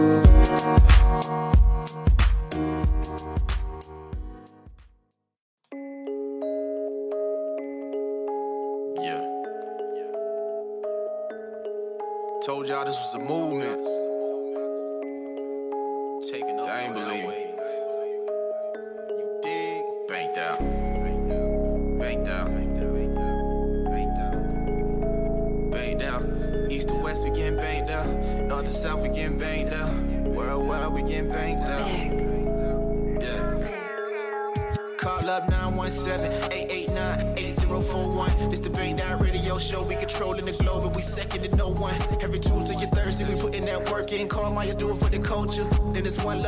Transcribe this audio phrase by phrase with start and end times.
[0.00, 0.29] Yeah.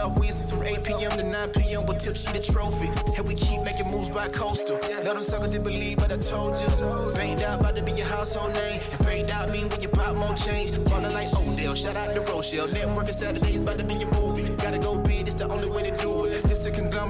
[0.08, 1.10] Wednesdays from 8 p.m.
[1.12, 1.86] to 9 p.m.
[1.86, 2.88] with Tipsy the trophy.
[3.16, 4.76] And we keep making moves by coastal.
[4.82, 6.68] Let them suckers didn't believe, but I told you.
[7.12, 8.80] Banged out about to be your household name.
[8.90, 10.82] And banged out mean when you pop more change.
[10.84, 11.74] Ballin' like Odell.
[11.74, 12.68] Shout out to Rochelle.
[12.68, 14.10] Networking Saturdays about to be your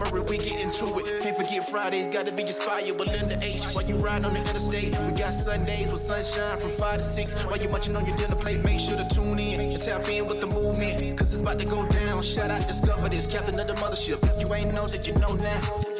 [0.04, 1.22] A we get into it.
[1.22, 3.64] Can't forget Fridays, gotta be inspired with Linda H.
[3.72, 7.34] While you ride on the interstate, we got Sundays with sunshine from 5 to 6.
[7.44, 10.26] While you munching on your dinner plate, make sure to tune in and tap in
[10.26, 11.18] with the movement.
[11.18, 12.22] Cause it's about to go down.
[12.22, 14.22] Shout out, discover this, captain of the mothership.
[14.24, 15.91] If you ain't know that you know now.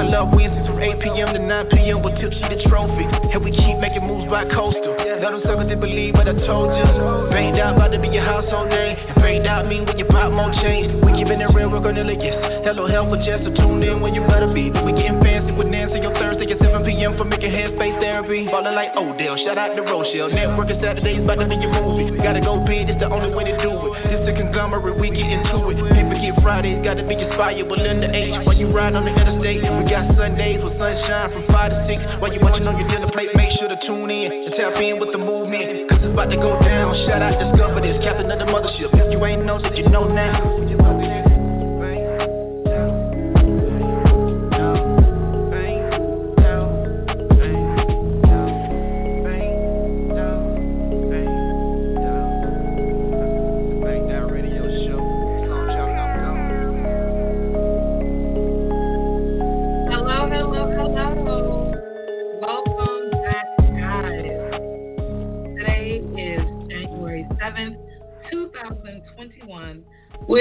[0.00, 1.28] one love Wednesdays from 8 p.m.
[1.36, 2.00] to 9 p.m.
[2.00, 3.04] with Tipsy the trophy.
[3.04, 4.96] And we keep making moves by coastal.
[4.96, 6.88] Let them suckers didn't believe, but I told you.
[7.28, 8.96] Bang Down about to be your household name.
[8.96, 10.88] And Bang Down mean when you pop more change.
[11.04, 12.32] We keeping it real, we're gonna lick it.
[12.64, 14.72] Hello, help with just to tune in when you better be.
[14.72, 17.20] We getting fancy with Nancy on Thursday at 7 p.m.
[17.20, 18.48] for making headspace therapy.
[18.48, 20.32] Ballin' like Odell, shout out to Rochelle.
[20.32, 22.16] Networking Saturdays about to be your movie.
[22.24, 23.89] Gotta go big, it's the only way to do it.
[24.10, 25.78] This a conglomerate, we get into it.
[25.94, 28.42] Can't forget Fridays, gotta be inspired with Linda H.
[28.42, 32.18] While you ride on the interstate, we got Sundays with sunshine from 5 to 6.
[32.18, 34.98] While you watching on your dinner plate, make sure to tune in and tap in
[34.98, 35.86] with the movement.
[35.86, 36.90] Cause it's about to go down.
[37.06, 38.90] Shout out, discover this, captain of the mothership.
[38.98, 40.89] If you ain't know, that you know now.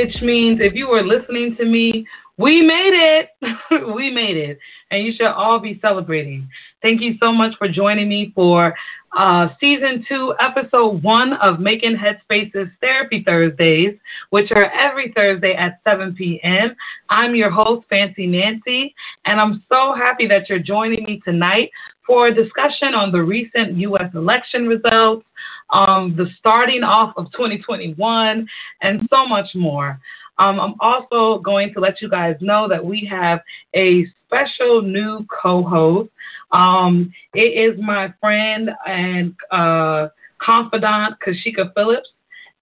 [0.09, 2.07] Which means if you were listening to me,
[2.38, 3.29] we made it.
[3.95, 4.57] we made it.
[4.91, 6.50] And you should all be celebrating.
[6.81, 8.73] Thank you so much for joining me for
[9.17, 13.95] uh, season two, episode one of Making Headspaces Therapy Thursdays,
[14.29, 16.75] which are every Thursday at 7 p.m.
[17.09, 18.95] I'm your host, Fancy Nancy,
[19.25, 21.69] and I'm so happy that you're joining me tonight
[22.05, 24.12] for a discussion on the recent U.S.
[24.15, 25.25] election results,
[25.71, 28.48] um, the starting off of 2021,
[28.81, 30.00] and so much more.
[30.38, 33.42] Um, I'm also going to let you guys know that we have
[33.75, 36.10] a special new co-host.
[36.51, 40.07] Um, it is my friend and uh,
[40.42, 42.10] confidant, Kashika Phillips,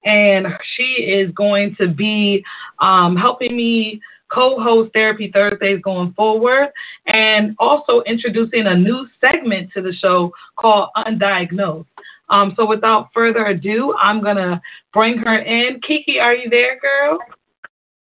[0.06, 2.44] and she is going to be
[2.80, 4.02] um, helping me
[4.32, 6.70] co-host Therapy Thursdays going forward,
[7.06, 11.86] and also introducing a new segment to the show called Undiagnosed.
[12.30, 14.62] Um, so without further ado, I'm gonna
[14.94, 15.80] bring her in.
[15.82, 17.20] Kiki, are you there, girl?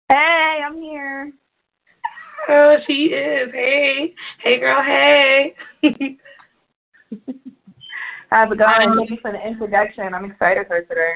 [0.09, 1.31] Hey, I'm here.
[2.49, 3.51] Oh, she is.
[3.53, 4.81] Hey, hey, girl.
[4.83, 5.55] Hey.
[8.31, 8.89] How's it going?
[8.89, 10.13] Um, Thank you for the introduction.
[10.13, 11.13] I'm excited for today.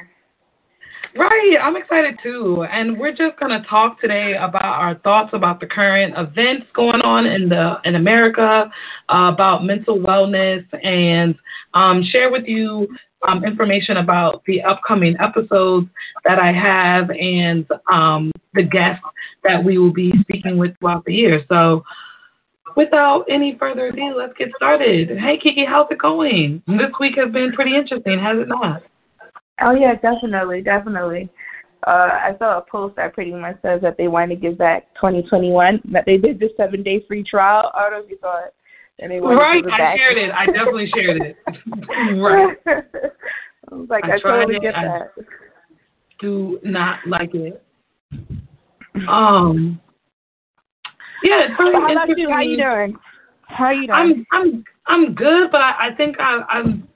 [1.15, 2.65] Right, I'm excited too.
[2.71, 7.01] And we're just going to talk today about our thoughts about the current events going
[7.01, 8.71] on in the in America,
[9.09, 11.35] uh, about mental wellness, and
[11.73, 12.87] um, share with you
[13.27, 15.87] um, information about the upcoming episodes
[16.25, 19.03] that I have and um, the guests
[19.43, 21.43] that we will be speaking with throughout the year.
[21.49, 21.83] So,
[22.75, 25.17] without any further ado, let's get started.
[25.17, 26.61] Hey, Kiki, how's it going?
[26.67, 28.83] This week has been pretty interesting, has it not?
[29.61, 31.29] Oh yeah, definitely, definitely.
[31.85, 34.93] Uh, I saw a post that pretty much says that they want to give back
[34.95, 35.81] 2021.
[35.91, 37.71] That they did the seven day free trial.
[37.73, 38.53] I don't know if you saw it.
[38.99, 39.97] They right, I back.
[39.97, 40.31] shared it.
[40.31, 41.35] I definitely shared it.
[42.21, 42.57] right.
[43.71, 45.11] I was like, I, I totally get I that.
[46.19, 47.63] Do not like it.
[49.09, 49.81] Um.
[51.23, 51.47] Yeah.
[51.57, 52.29] How about you?
[52.29, 52.95] How you doing?
[53.47, 53.91] How are you doing?
[53.91, 56.87] I'm I'm I'm good, but I, I think I, I'm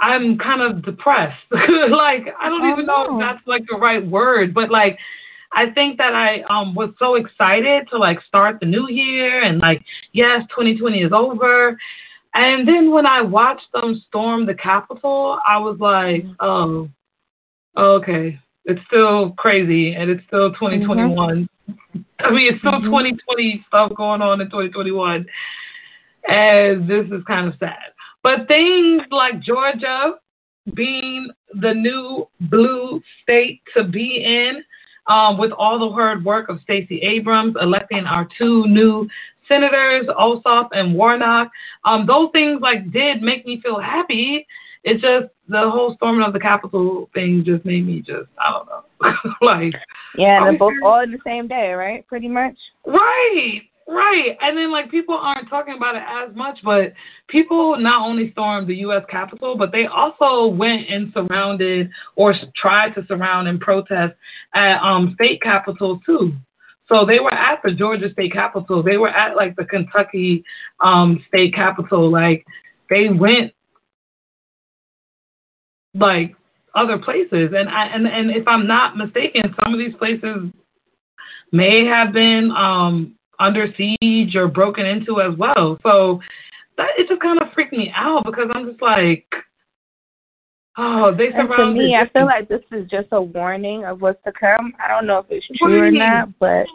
[0.00, 1.36] I'm kind of depressed.
[1.50, 4.98] like I don't oh, even know if that's like the right word, but like
[5.54, 9.58] I think that I um was so excited to like start the new year and
[9.60, 11.78] like yes, 2020 is over.
[12.34, 16.34] And then when I watched them storm the Capitol, I was like, mm-hmm.
[16.40, 16.88] oh,
[17.76, 21.48] okay, it's still crazy and it's still 2021.
[21.70, 22.00] Mm-hmm.
[22.18, 22.86] I mean, it's still mm-hmm.
[22.86, 25.26] 2020 stuff going on in 2021,
[26.28, 27.92] and this is kind of sad.
[28.22, 30.14] But things like Georgia
[30.74, 31.30] being
[31.60, 34.64] the new blue state to be in,
[35.06, 39.08] um, with all the hard work of Stacey Abrams electing our two new
[39.48, 41.50] senators, Ossoff and Warnock,
[41.84, 44.46] um, those things like did make me feel happy.
[44.84, 48.66] It's just the whole storming of the Capitol thing just made me just I don't
[48.66, 49.74] know, like
[50.16, 52.06] yeah, they're both all in the same day, right?
[52.06, 52.56] Pretty much.
[52.86, 53.62] Right.
[53.86, 54.36] Right.
[54.40, 56.94] And then, like, people aren't talking about it as much, but
[57.28, 59.02] people not only stormed the U.S.
[59.10, 64.14] Capitol, but they also went and surrounded or tried to surround and protest
[64.54, 66.32] at um, state capitals, too.
[66.88, 68.82] So they were at the Georgia state capitol.
[68.82, 70.44] They were at, like, the Kentucky
[70.80, 72.10] um, state capitol.
[72.10, 72.46] Like,
[72.88, 73.52] they went,
[75.94, 76.34] like,
[76.74, 77.52] other places.
[77.54, 80.50] And, I, and, and if I'm not mistaken, some of these places
[81.52, 85.78] may have been um, under siege or broken into as well.
[85.82, 86.20] So
[86.76, 89.26] that it just kind of freaked me out because I'm just like,
[90.76, 91.58] oh, they surrounded.
[91.58, 94.72] And to me, I feel like this is just a warning of what's to come.
[94.84, 96.66] I don't know if it's true or not, but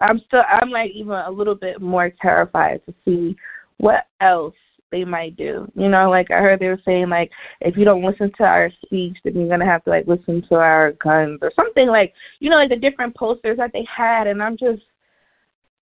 [0.00, 3.36] I'm still I'm like even a little bit more terrified to see
[3.78, 4.54] what else
[4.90, 5.70] they might do.
[5.74, 8.70] You know, like I heard they were saying like if you don't listen to our
[8.84, 12.50] speech then you're gonna have to like listen to our guns or something like you
[12.50, 14.82] know, like the different posters that they had and I'm just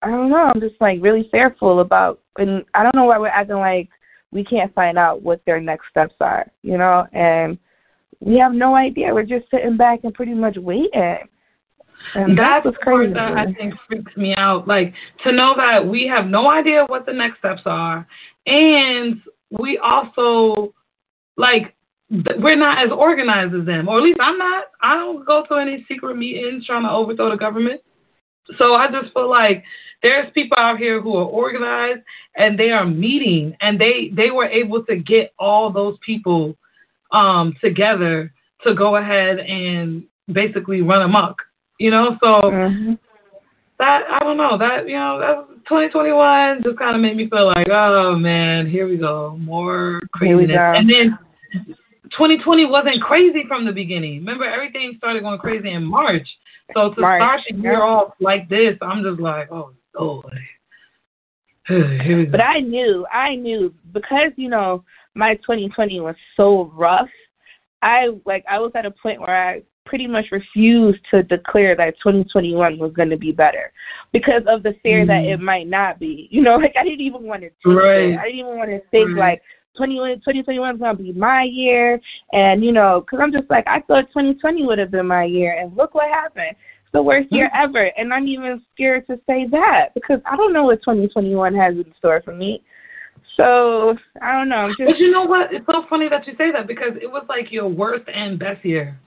[0.03, 0.51] I don't know.
[0.53, 3.89] I'm just like really fearful about, and I don't know why we're acting like
[4.33, 7.59] we can't find out what their next steps are, you know, and
[8.21, 9.15] we have no idea.
[9.15, 11.19] We're just sitting back and pretty much waiting.
[12.15, 13.13] And that's, that's crazy.
[13.13, 14.67] That I think freaks me out.
[14.67, 14.93] Like
[15.25, 18.07] to know that we have no idea what the next steps are,
[18.47, 20.75] and we also
[21.37, 21.75] like
[22.41, 24.65] we're not as organized as them, or at least I'm not.
[24.83, 27.81] I don't go to any secret meetings trying to overthrow the government.
[28.59, 29.65] So I just feel like
[30.03, 32.01] there's people out here who are organized
[32.37, 36.57] and they are meeting and they they were able to get all those people
[37.13, 38.33] um together
[38.65, 41.37] to go ahead and basically run amok.
[41.79, 42.93] You know, so mm-hmm.
[43.79, 47.47] that I don't know that you know that 2021 just kind of made me feel
[47.47, 50.73] like oh man here we go more craziness go.
[50.77, 51.19] and then
[52.13, 54.19] 2020 wasn't crazy from the beginning.
[54.19, 56.27] Remember everything started going crazy in March.
[56.75, 57.21] So to March.
[57.21, 60.39] start the year off like this, I'm just like, oh Lord.
[62.31, 67.09] but I knew, I knew because you know my 2020 was so rough.
[67.83, 71.95] I like I was at a point where I pretty much refused to declare that
[72.03, 73.73] 2021 was going to be better
[74.13, 75.09] because of the fear mm.
[75.09, 76.29] that it might not be.
[76.31, 78.11] You know, like I didn't even want to right.
[78.11, 78.19] it.
[78.19, 79.33] I didn't even want to think right.
[79.33, 79.43] like
[79.77, 82.01] 2021 is going to be my year.
[82.33, 85.59] And, you know, because I'm just like, I thought 2020 would have been my year.
[85.59, 86.51] And look what happened.
[86.51, 87.71] It's the worst year mm-hmm.
[87.71, 87.91] ever.
[87.97, 91.93] And I'm even scared to say that because I don't know what 2021 has in
[91.99, 92.63] store for me.
[93.37, 94.69] So I don't know.
[94.69, 94.91] Just...
[94.91, 95.53] But you know what?
[95.53, 98.65] It's so funny that you say that because it was like your worst and best
[98.65, 98.99] year.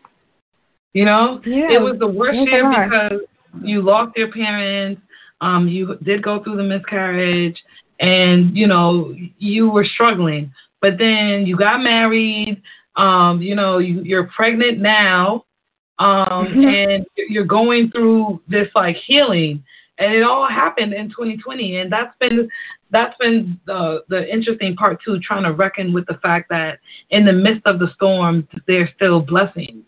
[0.94, 3.20] You know, yeah, it was the worst year because
[3.62, 5.02] you lost your parents.
[5.42, 7.58] Um, you did go through the miscarriage,
[8.00, 10.52] and you know you were struggling.
[10.82, 12.62] But then you got married.
[12.96, 15.44] Um, you know, you, you're pregnant now,
[16.00, 16.64] um, mm-hmm.
[16.64, 19.64] and you're going through this like healing
[19.98, 22.50] and it all happened in 2020 and that's been
[22.92, 27.26] that's been the the interesting part too trying to reckon with the fact that in
[27.26, 29.84] the midst of the storm there's still blessings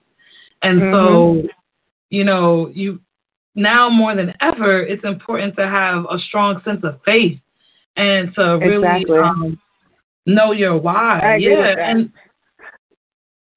[0.62, 1.44] and mm-hmm.
[1.44, 1.48] so
[2.10, 3.00] you know you
[3.56, 7.40] now more than ever it's important to have a strong sense of faith
[7.98, 9.20] and to really exactly.
[9.20, 9.60] um,
[10.26, 12.12] know your why yeah and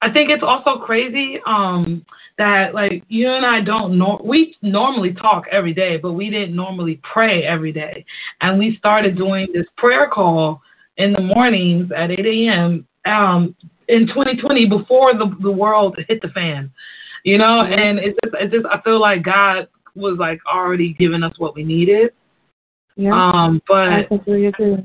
[0.03, 2.05] I think it's also crazy um,
[2.39, 6.57] that like you and I don't know we normally talk every day, but we didn't
[6.57, 8.05] normally pray every day,
[8.41, 10.63] and we started doing this prayer call
[10.97, 12.87] in the mornings at 8 a.m.
[13.05, 13.55] Um,
[13.89, 16.73] in 2020 before the the world hit the fan,
[17.25, 17.73] you know, mm-hmm.
[17.73, 21.55] and it's just it's just I feel like God was like already giving us what
[21.55, 22.13] we needed.
[23.01, 23.15] Yeah.
[23.15, 24.77] Um, but I completely agree.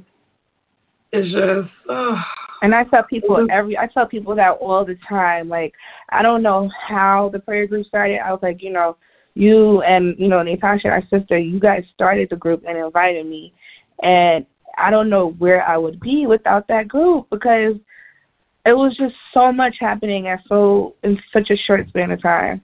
[1.11, 1.69] It's just.
[1.89, 2.15] Uh,
[2.61, 5.49] and I tell people every I tell people that all the time.
[5.49, 5.73] Like
[6.09, 8.19] I don't know how the prayer group started.
[8.25, 8.95] I was like, you know,
[9.33, 13.53] you and you know Natasha, our sister, you guys started the group and invited me,
[14.01, 14.45] and
[14.77, 17.75] I don't know where I would be without that group because
[18.65, 22.61] it was just so much happening at so in such a short span of time.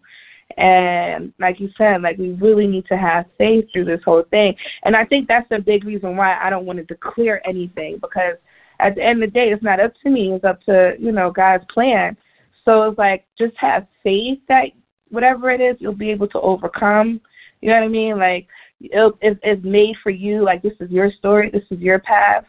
[0.58, 4.56] And like you said, like we really need to have faith through this whole thing.
[4.84, 8.36] And I think that's the big reason why I don't want to declare anything because
[8.80, 10.34] at the end of the day, it's not up to me.
[10.34, 12.18] It's up to you know God's plan.
[12.66, 14.68] So it's like just have faith that
[15.10, 17.22] whatever it is, you'll be able to overcome.
[17.62, 18.18] You know what I mean?
[18.18, 18.48] Like
[18.80, 20.44] it, it, it's made for you.
[20.44, 21.50] Like this is your story.
[21.52, 22.46] This is your path.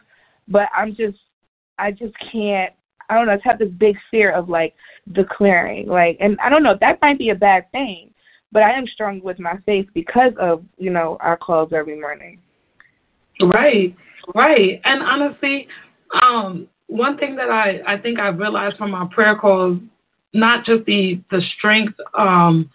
[0.47, 1.17] But I'm just,
[1.77, 2.73] I just can't.
[3.09, 3.33] I don't know.
[3.33, 4.75] I have this big fear of like
[5.11, 5.87] declaring.
[5.87, 6.77] Like, and I don't know.
[6.79, 8.09] That might be a bad thing.
[8.51, 12.39] But I am strong with my faith because of you know our calls every morning.
[13.41, 13.95] Right,
[14.35, 14.79] right.
[14.83, 15.67] And honestly,
[16.21, 19.79] um, one thing that I, I think I've realized from our prayer calls,
[20.33, 22.69] not just the the strength um,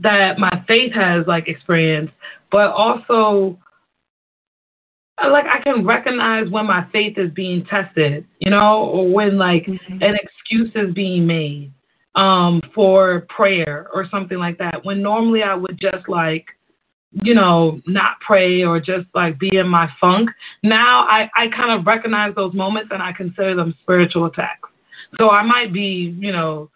[0.00, 2.12] that my faith has like experienced,
[2.50, 3.58] but also
[5.28, 9.66] like I can recognize when my faith is being tested, you know, or when like
[9.66, 10.02] mm-hmm.
[10.02, 11.72] an excuse is being made
[12.14, 14.84] um, for prayer or something like that.
[14.84, 16.46] When normally I would just like
[17.12, 20.30] you know, not pray or just like be in my funk.
[20.62, 24.68] Now I, I kind of recognize those moments and I consider them spiritual attacks.
[25.18, 26.70] So I might be, you know,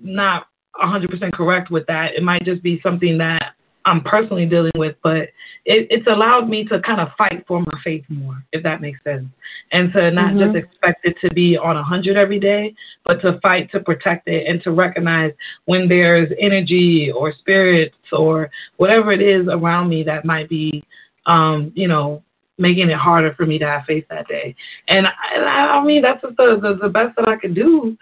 [0.00, 0.46] not
[0.82, 2.14] 100% correct with that.
[2.14, 5.30] It might just be something that I'm personally dealing with, but
[5.64, 9.02] it, it's allowed me to kind of fight for my faith more, if that makes
[9.04, 9.26] sense,
[9.72, 10.52] and to not mm-hmm.
[10.52, 14.28] just expect it to be on a hundred every day, but to fight to protect
[14.28, 15.32] it and to recognize
[15.64, 20.84] when there's energy or spirits or whatever it is around me that might be,
[21.26, 22.22] um, you know,
[22.58, 24.54] making it harder for me to have faith that day.
[24.88, 27.96] And I, I mean, that's the, the the best that I can do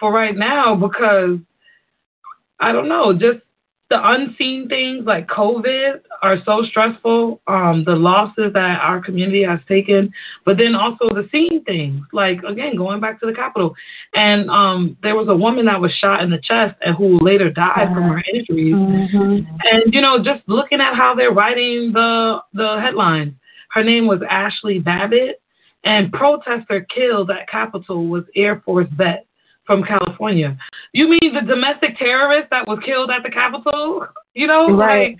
[0.00, 1.38] for right now because
[2.60, 3.40] I don't know, just
[3.90, 9.60] the unseen things like COVID are so stressful, um, the losses that our community has
[9.66, 10.12] taken,
[10.44, 13.74] but then also the seen things, like again, going back to the Capitol.
[14.14, 17.50] And um, there was a woman that was shot in the chest and who later
[17.50, 17.94] died uh-huh.
[17.94, 18.74] from her injuries.
[18.74, 19.56] Mm-hmm.
[19.72, 23.38] And, you know, just looking at how they're writing the the headline.
[23.70, 25.40] Her name was Ashli Babbitt,
[25.84, 29.27] and protester killed at Capitol was Air Force vet
[29.68, 30.56] from California.
[30.92, 34.08] You mean the domestic terrorist that was killed at the Capitol?
[34.34, 35.10] You know, right.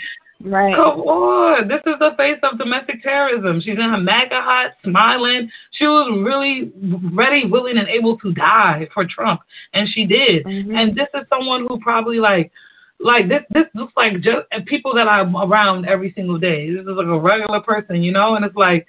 [0.40, 0.74] Like, right.
[0.74, 1.68] Come on.
[1.68, 3.60] This is the face of domestic terrorism.
[3.60, 5.50] She's in her MAGA hat, smiling.
[5.72, 6.72] She was really
[7.12, 9.40] ready, willing, and able to die for Trump.
[9.74, 10.46] And she did.
[10.46, 10.74] Mm-hmm.
[10.74, 12.50] And this is someone who probably like
[13.00, 16.72] like this this looks like just people that I'm around every single day.
[16.72, 18.86] This is like a regular person, you know, and it's like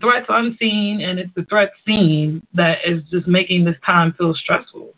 [0.00, 4.92] threats unseen and it's the threat seen that is just making this time feel stressful.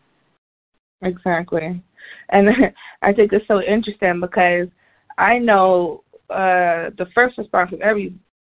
[1.02, 1.82] Exactly.
[2.30, 2.48] And
[3.02, 4.68] I think it's so interesting because
[5.18, 8.12] I know uh the first response of every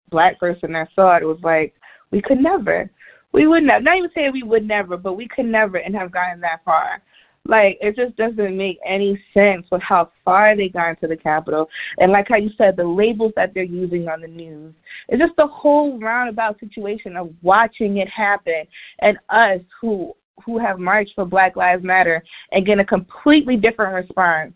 [0.09, 1.73] black person that saw it was like,
[2.11, 2.89] we could never.
[3.33, 6.11] We would never not even say we would never, but we could never and have
[6.11, 7.01] gotten that far.
[7.47, 11.69] Like it just doesn't make any sense with how far they got into the Capitol,
[11.97, 14.73] and like how you said, the labels that they're using on the news.
[15.07, 18.63] It's just the whole roundabout situation of watching it happen,
[18.99, 20.13] and us who
[20.45, 24.53] who have marched for Black Lives Matter and getting a completely different response,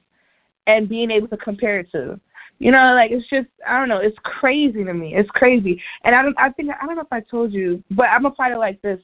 [0.67, 2.19] and being able to compare it to.
[2.59, 5.15] You know, like it's just I don't know, it's crazy to me.
[5.15, 5.81] It's crazy.
[6.03, 8.31] And I don't I think I don't know if I told you, but I'm a
[8.31, 8.99] part of like this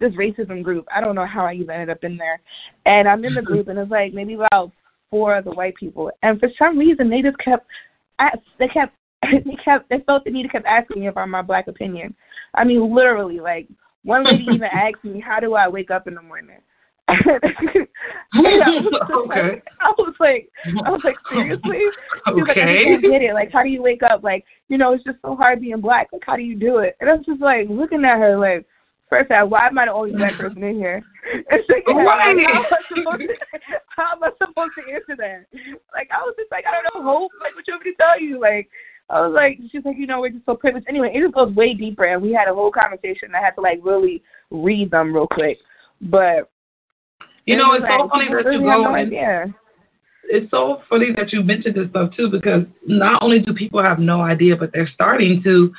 [0.00, 0.86] this racism group.
[0.94, 2.40] I don't know how I even ended up in there.
[2.86, 4.72] And I'm in the group, and it's like maybe about
[5.10, 6.10] four of the white people.
[6.22, 7.66] And for some reason, they just kept,
[8.58, 11.68] they kept, they kept, they felt the need to keep asking me about my black
[11.68, 12.14] opinion.
[12.54, 13.68] I mean, literally, like
[14.04, 16.58] one lady even asked me, "How do I wake up in the morning?"
[17.08, 19.40] I was okay.
[19.40, 20.50] Like, I was like,
[20.84, 21.78] I was like, seriously?
[22.26, 22.60] She was okay.
[22.60, 23.32] like, I don't get it.
[23.32, 24.22] Like, how do you wake up?
[24.22, 26.08] Like, you know, it's just so hard being black.
[26.12, 26.96] Like, how do you do it?
[27.00, 28.66] And I was just like looking at her, like,
[29.08, 31.02] First, all, why am I the only black person in here?
[31.50, 32.06] And second, right.
[32.08, 33.34] how, am I supposed to,
[33.88, 35.44] how am I supposed to answer that?
[35.92, 37.32] Like, I was just like, I don't know, hope.
[37.38, 38.40] Like, what you want me to tell you?
[38.40, 38.70] Like,
[39.10, 40.88] I was like, she's like, you know, we're just so privileged.
[40.88, 43.34] Anyway, it just goes way deeper, and we had a whole conversation.
[43.34, 45.58] I had to like really read them real quick,
[46.00, 46.50] but
[47.44, 48.82] you know, it's like, so funny that you go.
[48.82, 49.54] No idea.
[50.30, 53.98] It's so funny that you mentioned this stuff too, because not only do people have
[53.98, 55.72] no idea, but they're starting to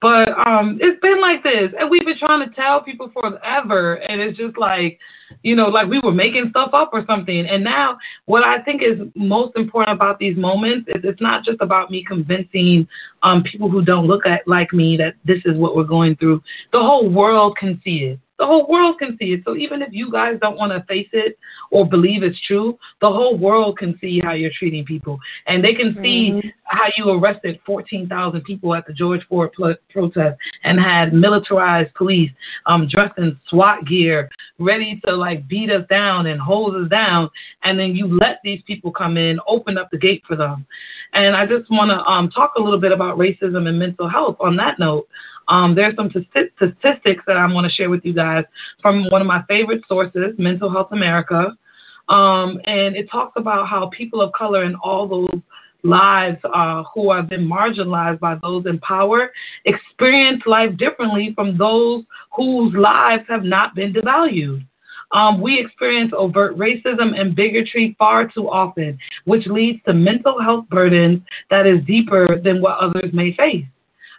[0.00, 4.20] but um, it's been like this, and we've been trying to tell people forever, and
[4.20, 4.98] it's just like,
[5.42, 7.46] you know, like we were making stuff up or something.
[7.46, 11.58] And now, what I think is most important about these moments is it's not just
[11.60, 12.86] about me convincing
[13.22, 16.42] um, people who don't look at like me that this is what we're going through.
[16.72, 18.20] The whole world can see it.
[18.38, 19.42] The whole world can see it.
[19.44, 21.38] So even if you guys don't want to face it
[21.70, 25.18] or believe it's true, the whole world can see how you're treating people.
[25.46, 26.48] And they can see mm-hmm.
[26.64, 29.50] how you arrested 14,000 people at the George Floyd
[29.90, 32.30] protest and had militarized police
[32.66, 34.28] um, dressed in SWAT gear,
[34.58, 37.30] ready to like beat us down and hold us down.
[37.64, 40.66] And then you let these people come in, open up the gate for them.
[41.14, 44.36] And I just want to um, talk a little bit about racism and mental health
[44.40, 45.08] on that note.
[45.48, 48.44] Um, there's some statistics that I want to share with you guys
[48.82, 51.56] from one of my favorite sources, Mental Health America.
[52.08, 55.40] Um, and it talks about how people of color and all those
[55.82, 59.32] lives uh, who have been marginalized by those in power
[59.64, 64.66] experience life differently from those whose lives have not been devalued.
[65.12, 70.68] Um, we experience overt racism and bigotry far too often, which leads to mental health
[70.68, 73.64] burdens that is deeper than what others may face.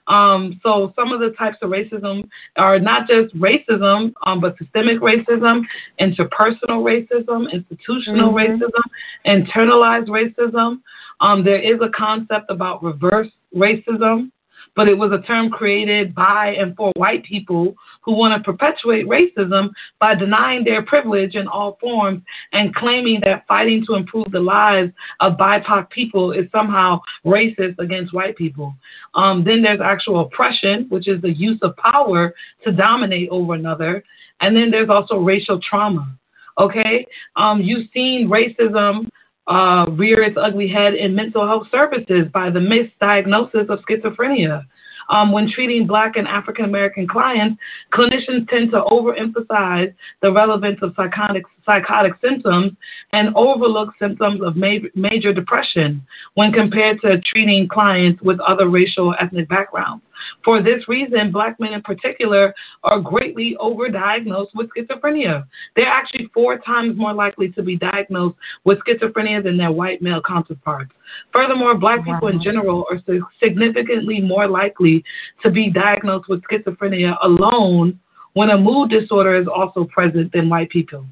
[0.07, 4.99] Um, so some of the types of racism are not just racism, um, but systemic
[4.99, 5.63] racism,
[5.99, 8.61] interpersonal racism, institutional mm-hmm.
[8.61, 8.81] racism,
[9.25, 10.79] internalized racism.
[11.19, 14.31] Um, there is a concept about reverse racism
[14.77, 19.07] but it was a term created by and for white people who want to perpetuate
[19.07, 22.21] racism by denying their privilege in all forms
[22.53, 28.13] and claiming that fighting to improve the lives of BIPOC people is somehow racist against
[28.13, 28.75] white people.
[29.15, 34.03] Um, then there's actual oppression, which is the use of power to dominate over another.
[34.41, 36.15] And then there's also racial trauma.
[36.59, 37.07] Okay?
[37.35, 39.09] Um, you've seen racism
[39.47, 44.63] uh, rear its ugly head in mental health services by the misdiagnosis of schizophrenia.
[45.09, 47.57] Um, when treating Black and African American clients,
[47.93, 52.71] clinicians tend to overemphasize the relevance of psychotic, psychotic symptoms
[53.13, 56.01] and overlook symptoms of ma- major depression
[56.33, 60.03] when compared to treating clients with other racial or ethnic backgrounds.
[60.43, 62.53] For this reason, black men in particular
[62.83, 65.45] are greatly overdiagnosed with schizophrenia.
[65.75, 70.21] They're actually four times more likely to be diagnosed with schizophrenia than their white male
[70.25, 70.91] counterparts.
[71.31, 72.13] Furthermore, black wow.
[72.13, 72.99] people in general are
[73.43, 75.03] significantly more likely
[75.43, 77.99] to be diagnosed with schizophrenia alone
[78.33, 81.05] when a mood disorder is also present than white people.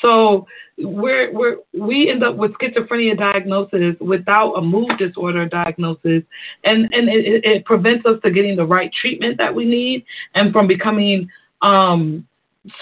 [0.00, 0.46] So
[0.78, 6.22] we're, we're, we end up with schizophrenia diagnosis without a mood disorder diagnosis,
[6.64, 10.52] and, and it, it prevents us to getting the right treatment that we need and
[10.52, 11.28] from becoming
[11.62, 12.26] um,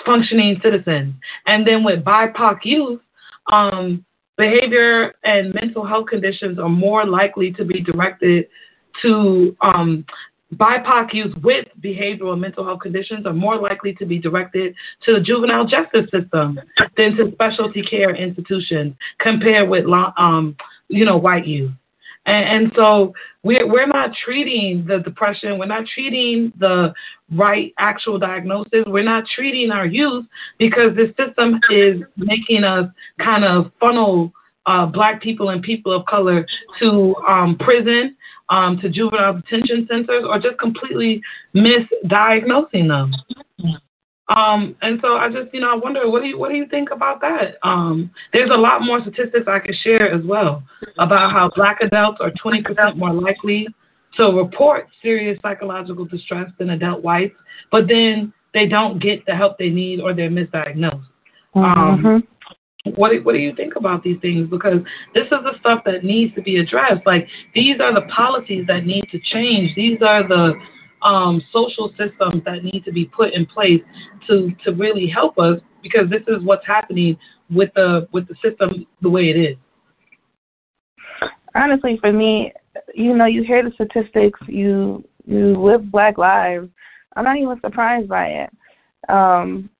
[0.05, 1.15] functioning citizens.
[1.47, 3.01] And then with BIPOC youth,
[3.51, 4.05] um,
[4.37, 8.47] behavior and mental health conditions are more likely to be directed
[9.03, 10.05] to um,
[10.55, 15.15] BIPOC youth with behavioral and mental health conditions are more likely to be directed to
[15.15, 16.59] the juvenile justice system
[16.97, 19.85] than to specialty care institutions compared with,
[20.17, 20.57] um,
[20.89, 21.73] you know, white youth.
[22.25, 26.93] And, and so we're, we're not treating the depression, we're not treating the
[27.33, 30.27] right actual diagnosis, we're not treating our youth
[30.59, 32.87] because this system is making us
[33.19, 34.33] kind of funnel
[34.67, 36.47] uh, black people and people of color
[36.79, 38.15] to um, prison
[38.51, 41.21] um, to juvenile detention centers or just completely
[41.55, 43.15] misdiagnosing them.
[44.29, 46.67] Um, and so I just, you know, I wonder what do you what do you
[46.67, 47.57] think about that?
[47.63, 50.63] Um, there's a lot more statistics I could share as well
[50.99, 53.67] about how black adults are 20% more likely
[54.17, 57.37] to report serious psychological distress than adult whites,
[57.71, 61.05] but then they don't get the help they need or they're misdiagnosed.
[61.55, 62.19] Um, mm-hmm.
[62.97, 64.49] What what do you think about these things?
[64.49, 64.81] Because
[65.15, 67.07] this is the stuff that needs to be addressed.
[67.07, 69.75] Like these are the policies that need to change.
[69.75, 70.55] These are the
[71.03, 73.83] um, social systems that need to be put in place
[74.29, 75.61] to to really help us.
[75.83, 77.17] Because this is what's happening
[77.51, 79.57] with the with the system the way it is.
[81.55, 82.53] Honestly, for me,
[82.95, 84.41] you know, you hear the statistics.
[84.47, 86.69] You you live Black lives.
[87.17, 88.51] I'm not even surprised by it.
[89.09, 89.71] Um,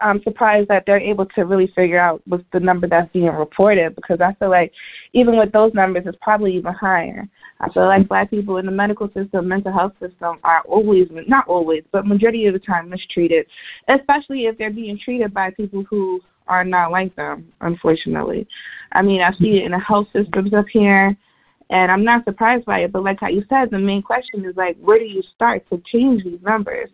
[0.00, 3.96] I'm surprised that they're able to really figure out what's the number that's being reported
[3.96, 4.72] because I feel like
[5.14, 7.28] even with those numbers, it's probably even higher.
[7.60, 11.46] I feel like black people in the medical system, mental health system are always, not
[11.48, 13.46] always, but majority of the time mistreated,
[13.88, 18.46] especially if they're being treated by people who are not like them, unfortunately.
[18.92, 21.16] I mean, I see it in the health systems up here,
[21.70, 24.56] and I'm not surprised by it, but like how you said, the main question is
[24.56, 26.90] like, where do you start to change these numbers?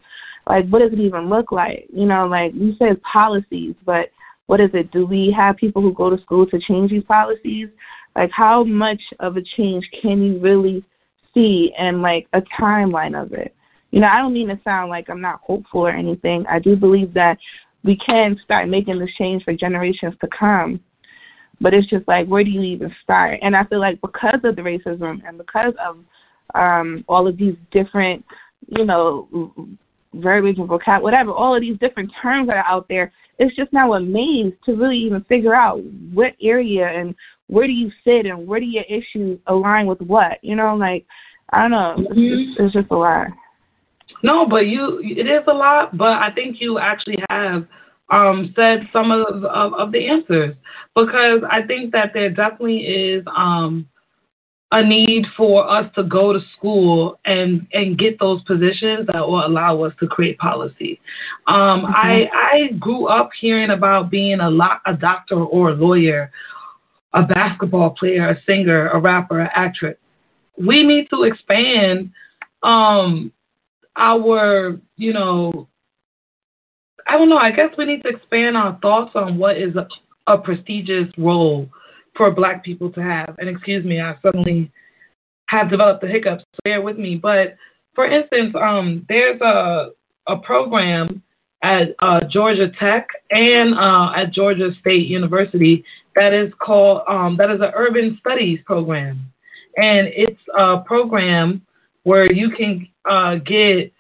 [0.47, 1.87] Like what does it even look like?
[1.93, 4.11] You know, like you said policies, but
[4.47, 4.91] what is it?
[4.93, 7.69] Do we have people who go to school to change these policies?
[8.15, 10.85] Like how much of a change can you really
[11.35, 13.55] see and like a timeline of it?
[13.91, 16.45] You know, I don't mean to sound like I'm not hopeful or anything.
[16.49, 17.39] I do believe that
[17.83, 20.81] we can start making this change for generations to come.
[21.61, 23.41] But it's just like where do you even start?
[23.43, 25.99] And I feel like because of the racism and because of
[26.55, 28.25] um all of these different,
[28.69, 29.29] you know,
[30.21, 33.73] verbiage and vocab, whatever, all of these different terms that are out there, it's just
[33.73, 37.15] now a maze to really even figure out what area and
[37.49, 40.39] where do you sit and where do your issues align with what.
[40.43, 41.05] You know, like
[41.51, 42.65] I don't know, it's, mm-hmm.
[42.65, 43.29] it's just a lot.
[44.23, 45.97] No, but you, it is a lot.
[45.97, 47.67] But I think you actually have
[48.11, 50.55] um, said some of, of of the answers
[50.95, 53.25] because I think that there definitely is.
[53.37, 53.89] Um,
[54.73, 59.47] a need for us to go to school and and get those positions that will
[59.47, 61.01] allow us to create policy.
[61.47, 61.93] Um, mm-hmm.
[61.95, 66.31] I I grew up hearing about being a lot a doctor or a lawyer,
[67.13, 69.97] a basketball player, a singer, a rapper, an actress.
[70.59, 72.11] We need to expand
[72.65, 73.33] um,
[73.97, 75.69] our you know
[77.07, 77.39] I don't know.
[77.39, 79.87] I guess we need to expand our thoughts on what is a,
[80.27, 81.71] a prestigious role
[82.17, 83.37] for black people to have.
[83.39, 84.71] And excuse me, I suddenly
[85.49, 86.45] have developed the hiccups.
[86.55, 87.17] So bear with me.
[87.17, 87.57] But
[87.95, 89.91] for instance, um, there's a
[90.27, 91.23] a program
[91.63, 97.51] at uh, Georgia Tech and uh, at Georgia State University that is called um, that
[97.51, 99.33] is an urban studies program,
[99.77, 101.63] and it's a program
[102.03, 103.93] where you can uh, get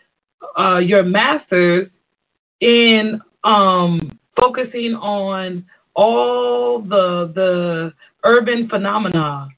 [0.59, 1.88] uh, your master's
[2.61, 5.64] in um, focusing on
[5.96, 7.92] all the the
[8.24, 9.48] urban phenomena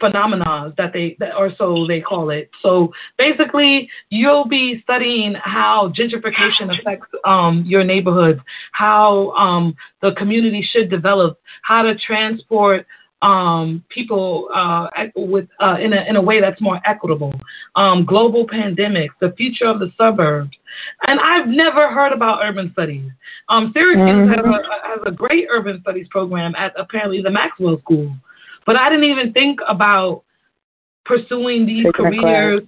[0.00, 2.50] phenomena that they that, or so they call it.
[2.62, 8.40] So basically, you'll be studying how gentrification affects um, your neighborhoods,
[8.72, 12.86] how um, the community should develop, how to transport
[13.24, 17.32] um, people uh, with uh, in a in a way that's more equitable.
[17.74, 20.50] Um, global pandemics, the future of the suburbs,
[21.06, 23.10] and I've never heard about urban studies.
[23.48, 24.30] Um, Syracuse mm-hmm.
[24.30, 28.14] has, a, has a great urban studies program at apparently the Maxwell School,
[28.66, 30.22] but I didn't even think about
[31.06, 32.62] pursuing these taking careers.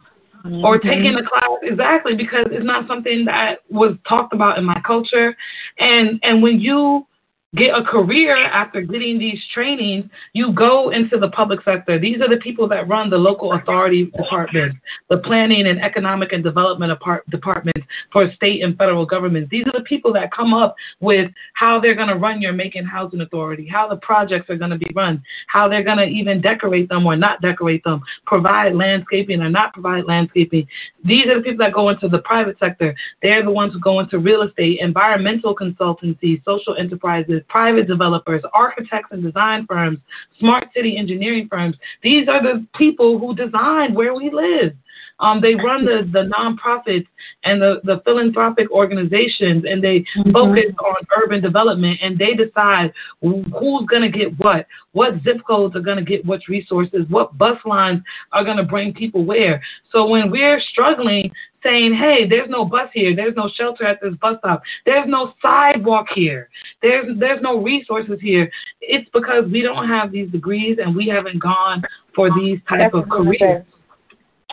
[0.45, 0.65] Mm-hmm.
[0.65, 4.81] Or taking a class exactly because it's not something that was talked about in my
[4.87, 5.37] culture,
[5.81, 7.05] and and when you
[7.55, 11.99] get a career after getting these trainings, you go into the public sector.
[11.99, 14.77] These are the people that run the local authority departments,
[15.09, 16.93] the planning and economic and development
[17.31, 19.49] departments for state and federal governments.
[19.51, 22.85] These are the people that come up with how they're going to run your Macon
[22.85, 26.41] Housing Authority, how the projects are going to be run, how they're going to even
[26.41, 30.67] decorate them or not decorate them, provide landscaping or not provide landscaping.
[31.05, 32.95] These are the people that go into the private sector.
[33.23, 39.09] They're the ones who go into real estate, environmental consultancy, social enterprises, private developers, architects
[39.13, 39.99] and design firms,
[40.39, 41.77] smart city engineering firms.
[42.03, 44.73] These are the people who design where we live.
[45.19, 47.07] Um, they run the, the nonprofits
[47.45, 50.33] and the, the philanthropic organizations, and they mm-hmm.
[50.33, 55.75] focus on urban development, and they decide who's going to get what, what zip codes
[55.75, 59.63] are going to get what resources, what bus lines are going to bring people where.
[59.91, 61.33] So when we're struggling,
[61.67, 65.33] saying, hey, there's no bus here, there's no shelter at this bus stop, there's no
[65.43, 66.49] sidewalk here,
[66.83, 68.51] there's there's no resources here.
[68.81, 71.83] It's because we don't have these degrees and we haven't gone
[72.15, 73.65] for these type of careers.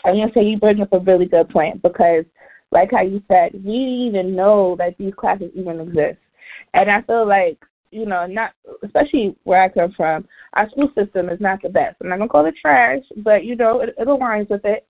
[0.05, 2.25] I'm gonna say you bring up a really good point because
[2.71, 6.17] like how you said, we didn't even know that these classes even exist.
[6.73, 7.57] And I feel like,
[7.91, 11.97] you know, not especially where I come from, our school system is not the best.
[12.01, 14.85] I'm not gonna call it trash, but you know, it, it aligns with it.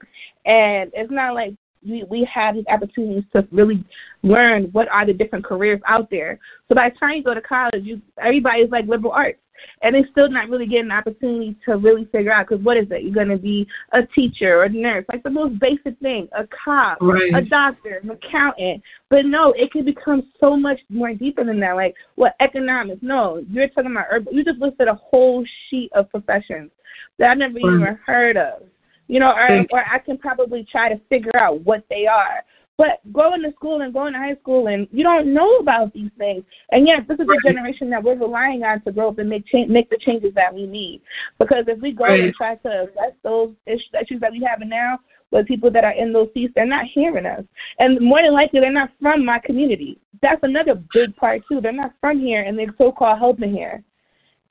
[0.45, 1.53] And it's not like
[1.87, 3.83] we we have these opportunities to really
[4.21, 6.39] learn what are the different careers out there.
[6.67, 9.39] So by the time you go to college, you everybody's like liberal arts
[9.81, 12.87] and they're still not really getting an opportunity to really figure out because what is
[12.91, 13.03] it?
[13.03, 16.47] You're going to be a teacher or a nurse, like the most basic thing, a
[16.63, 17.33] cop, right.
[17.35, 18.81] a doctor, an accountant.
[19.09, 21.75] But no, it can become so much more deeper than that.
[21.75, 23.01] Like what economics?
[23.01, 24.33] No, you're talking about urban.
[24.33, 26.71] You just listed a whole sheet of professions
[27.19, 27.75] that I never right.
[27.75, 28.63] even heard of.
[29.07, 32.43] You know, or, or I can probably try to figure out what they are.
[32.75, 36.09] But going to school and going to high school and you don't know about these
[36.17, 36.43] things.
[36.71, 39.45] And yes, this is the generation that we're relying on to grow up and make
[39.45, 41.01] change, make the changes that we need.
[41.37, 42.19] Because if we go right.
[42.19, 44.97] and try to address those issues that we have now
[45.29, 47.43] with people that are in those seats, they're not hearing us.
[47.77, 49.99] And more than likely, they're not from my community.
[50.23, 51.61] That's another big part too.
[51.61, 53.83] They're not from here, and they're so-called helping here.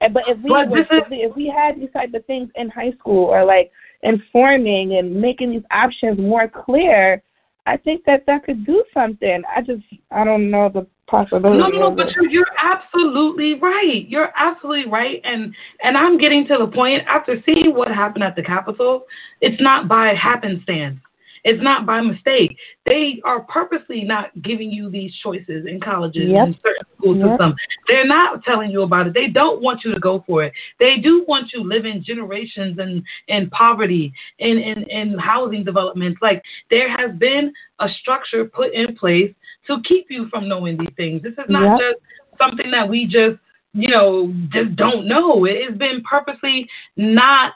[0.00, 2.68] But if we well, was, if, we, if we had these type of things in
[2.68, 3.70] high school or like
[4.02, 7.22] informing and making these options more clear,
[7.66, 9.42] I think that that could do something.
[9.54, 11.58] I just I don't know the possibility.
[11.58, 14.04] No, no, but you're, you're absolutely right.
[14.08, 18.34] You're absolutely right, and and I'm getting to the point after seeing what happened at
[18.34, 19.04] the Capitol.
[19.40, 20.98] It's not by happenstance.
[21.44, 22.56] It's not by mistake.
[22.86, 26.46] They are purposely not giving you these choices in colleges yep.
[26.46, 27.30] and certain school yep.
[27.30, 27.54] systems.
[27.88, 29.14] They're not telling you about it.
[29.14, 30.52] They don't want you to go for it.
[30.78, 36.20] They do want you living generations in, in poverty, in, in, in housing developments.
[36.22, 39.34] Like there has been a structure put in place
[39.66, 41.22] to keep you from knowing these things.
[41.22, 41.94] This is not yep.
[41.94, 43.38] just something that we just
[43.74, 45.46] you know, just don't know.
[45.46, 47.54] It has been purposely not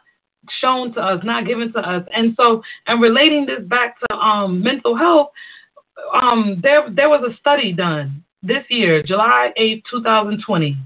[0.61, 2.06] shown to us, not given to us.
[2.14, 5.28] And so, and relating this back to um, mental health,
[6.22, 10.76] um, there there was a study done this year, July 8, 2020,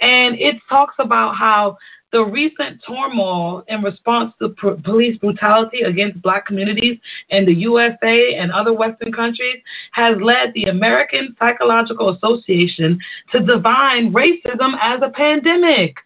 [0.00, 1.76] and it talks about how
[2.12, 6.98] the recent turmoil in response to pr- police brutality against black communities
[7.30, 12.98] in the USA and other Western countries has led the American Psychological Association
[13.32, 15.96] to define racism as a pandemic.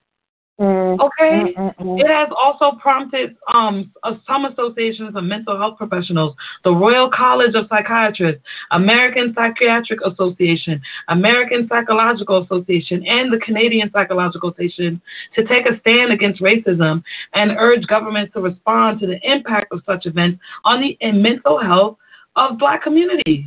[0.60, 1.52] Mm, okay.
[1.58, 3.90] Mm, mm, it has also prompted um,
[4.24, 8.40] some associations of mental health professionals, the Royal College of Psychiatrists,
[8.70, 15.02] American Psychiatric Association, American Psychological Association, and the Canadian Psychological Association
[15.34, 19.82] to take a stand against racism and urge governments to respond to the impact of
[19.84, 21.96] such events on the mental health
[22.36, 23.44] of black communities.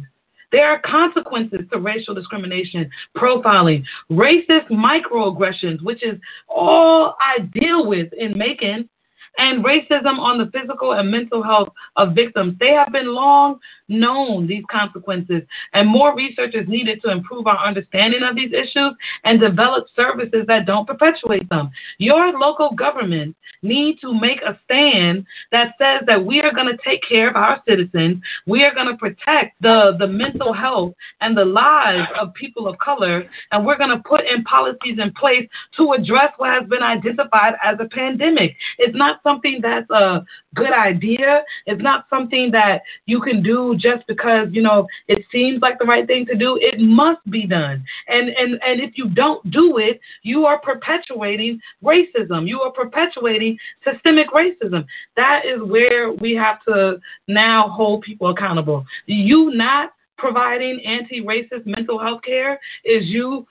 [0.52, 8.14] There are consequences to racial discrimination, profiling, racist microaggressions, which is all I deal with
[8.14, 8.90] in Macon
[9.38, 12.56] and racism on the physical and mental health of victims.
[12.60, 17.66] They have been long known, these consequences, and more research is needed to improve our
[17.66, 21.70] understanding of these issues and develop services that don't perpetuate them.
[21.98, 26.78] Your local government need to make a stand that says that we are going to
[26.84, 31.36] take care of our citizens, we are going to protect the, the mental health and
[31.36, 35.48] the lives of people of color, and we're going to put in policies in place
[35.76, 38.56] to address what has been identified as a pandemic.
[38.78, 41.44] It's not something that's a good idea.
[41.66, 45.86] It's not something that you can do just because, you know, it seems like the
[45.86, 46.58] right thing to do.
[46.62, 47.84] It must be done.
[48.08, 52.48] And and and if you don't do it, you are perpetuating racism.
[52.48, 54.86] You are perpetuating systemic racism.
[55.16, 58.86] That is where we have to now hold people accountable.
[59.06, 63.46] You not providing anti-racist mental health care is you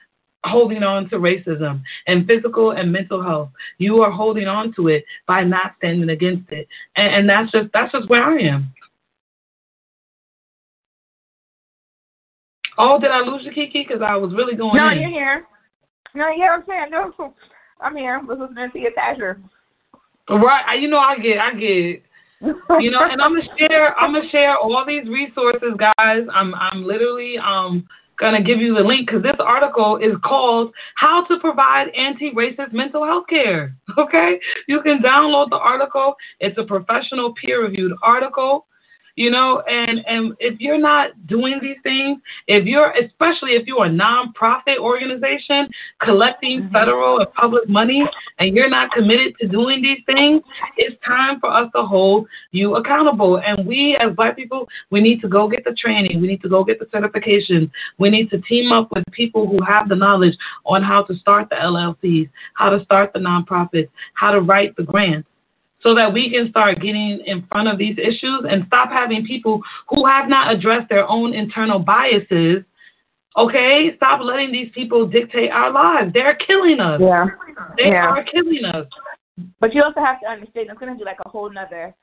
[0.44, 3.50] holding on to racism and physical and mental health.
[3.78, 6.68] You are holding on to it by not standing against it.
[6.96, 8.72] And, and that's just that's just where I am.
[12.78, 13.84] Oh, did I lose you, Kiki?
[13.86, 14.76] Because I was really going.
[14.76, 15.00] No, in.
[15.00, 15.46] you're here.
[16.14, 17.34] No, yeah, I'm saying no.
[17.80, 18.16] I'm here.
[18.16, 19.40] I was listening to your Thatcher.
[20.28, 22.02] Right, you know I get, I get.
[22.80, 23.98] you know, and I'm gonna share.
[23.98, 26.24] I'm gonna share all these resources, guys.
[26.32, 27.86] I'm, I'm literally, um,
[28.18, 32.32] going to give you the link because this article is called How to Provide Anti
[32.32, 33.74] Racist Mental Health Care.
[33.98, 34.38] Okay?
[34.68, 38.66] You can download the article, it's a professional peer reviewed article
[39.16, 43.86] you know, and and if you're not doing these things, if you're especially if you're
[43.86, 45.68] a nonprofit organization
[46.00, 46.72] collecting mm-hmm.
[46.72, 48.04] federal and public money
[48.38, 50.42] and you're not committed to doing these things,
[50.76, 53.40] it's time for us to hold you accountable.
[53.40, 56.48] And we as black people, we need to go get the training, we need to
[56.48, 60.36] go get the certifications we need to team up with people who have the knowledge
[60.64, 64.82] on how to start the LLCs, how to start the nonprofits, how to write the
[64.82, 65.28] grants
[65.82, 69.60] so that we can start getting in front of these issues and stop having people
[69.88, 72.64] who have not addressed their own internal biases.
[73.36, 76.12] Okay, stop letting these people dictate our lives.
[76.14, 77.00] They're killing us.
[77.02, 77.26] Yeah,
[77.76, 78.06] they yeah.
[78.06, 78.86] are killing us.
[79.60, 81.94] But you also have to understand it's going to be like a whole nother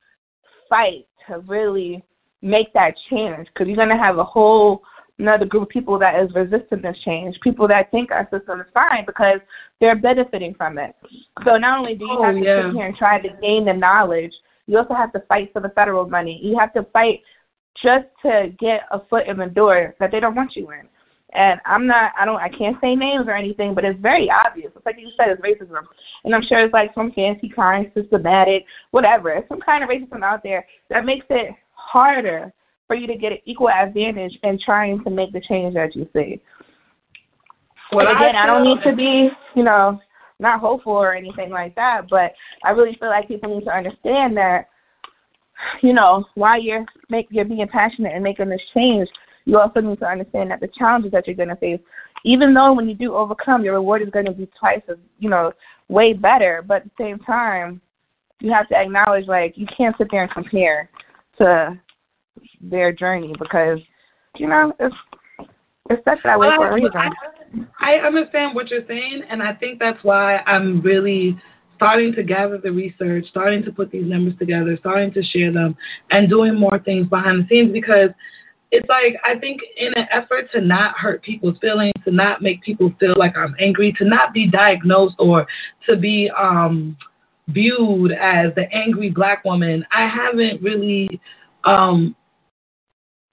[0.70, 2.04] fight to really
[2.44, 4.84] make that change because you're going to have a whole
[5.24, 8.60] another group of people that is resistant to this change, people that think our system
[8.60, 9.40] is fine because
[9.80, 10.96] they're benefiting from it.
[11.46, 12.68] So not only do you oh, have to yeah.
[12.68, 14.34] sit here and try to gain the knowledge,
[14.68, 16.40] you also have to fight for the federal money.
[16.44, 17.22] You have to fight
[17.82, 20.88] just to get a foot in the door that they don't want you in.
[21.34, 24.72] And I'm not, I don't, I can't say names or anything, but it's very obvious.
[24.76, 25.82] It's like you said, it's racism.
[26.26, 29.32] And I'm sure it's like some fancy kind, systematic, whatever.
[29.32, 32.54] It's some kind of racism out there that makes it harder
[32.94, 36.08] for you to get an equal advantage in trying to make the change that you
[36.14, 36.40] see.
[37.92, 40.00] Well, again, I, I don't need to be, you know,
[40.40, 44.38] not hopeful or anything like that, but I really feel like people need to understand
[44.38, 44.68] that,
[45.82, 49.10] you know, while you're make you're being passionate and making this change,
[49.46, 51.80] you also need to understand that the challenges that you're going to face,
[52.26, 55.32] even though when you do overcome, your reward is going to be twice as, you
[55.32, 55.52] know,
[55.88, 56.64] way better.
[56.64, 57.82] But at the same time,
[58.40, 60.92] you have to acknowledge like you can't sit there and compare
[61.40, 61.80] to
[62.62, 63.80] their journey because
[64.38, 64.96] you know it's
[65.90, 66.92] it's such that way for a reason.
[67.80, 71.38] I, I understand what you're saying, and I think that's why I'm really
[71.76, 75.76] starting to gather the research, starting to put these numbers together, starting to share them,
[76.12, 78.10] and doing more things behind the scenes because
[78.72, 82.64] it's like I think in an effort to not hurt people's feelings, to not make
[82.64, 85.46] people feel like I'm angry, to not be diagnosed or
[85.88, 86.98] to be um
[87.50, 91.22] viewed as the angry black woman, I haven't really
[91.66, 92.16] um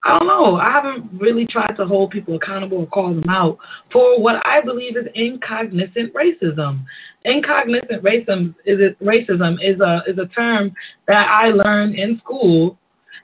[0.03, 0.57] I don't know.
[0.57, 3.59] I haven't really tried to hold people accountable or call them out
[3.93, 6.85] for what I believe is incognizant racism.
[7.25, 10.73] Incognizant racism is racism is a is a term
[11.07, 12.79] that I learned in school,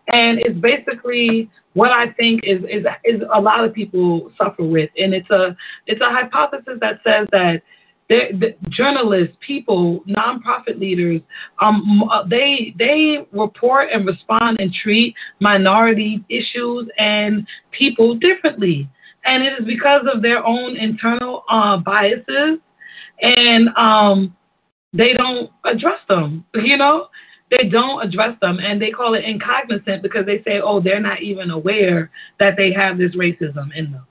[0.09, 4.91] and it's basically what I think is is is a lot of people suffer with,
[4.99, 7.63] and it's a it's a hypothesis that says that
[8.09, 11.21] the journalists, people, nonprofit leaders,
[11.61, 18.89] um, uh, they they report and respond and treat minority issues and people differently,
[19.25, 22.59] and it is because of their own internal uh, biases,
[23.21, 24.37] and um,
[24.93, 26.45] they don't address them.
[26.55, 27.09] You know,
[27.51, 31.23] they don't address them, and they call it incognizant because they say, oh, they're not
[31.23, 34.07] even aware that they have this racism in them.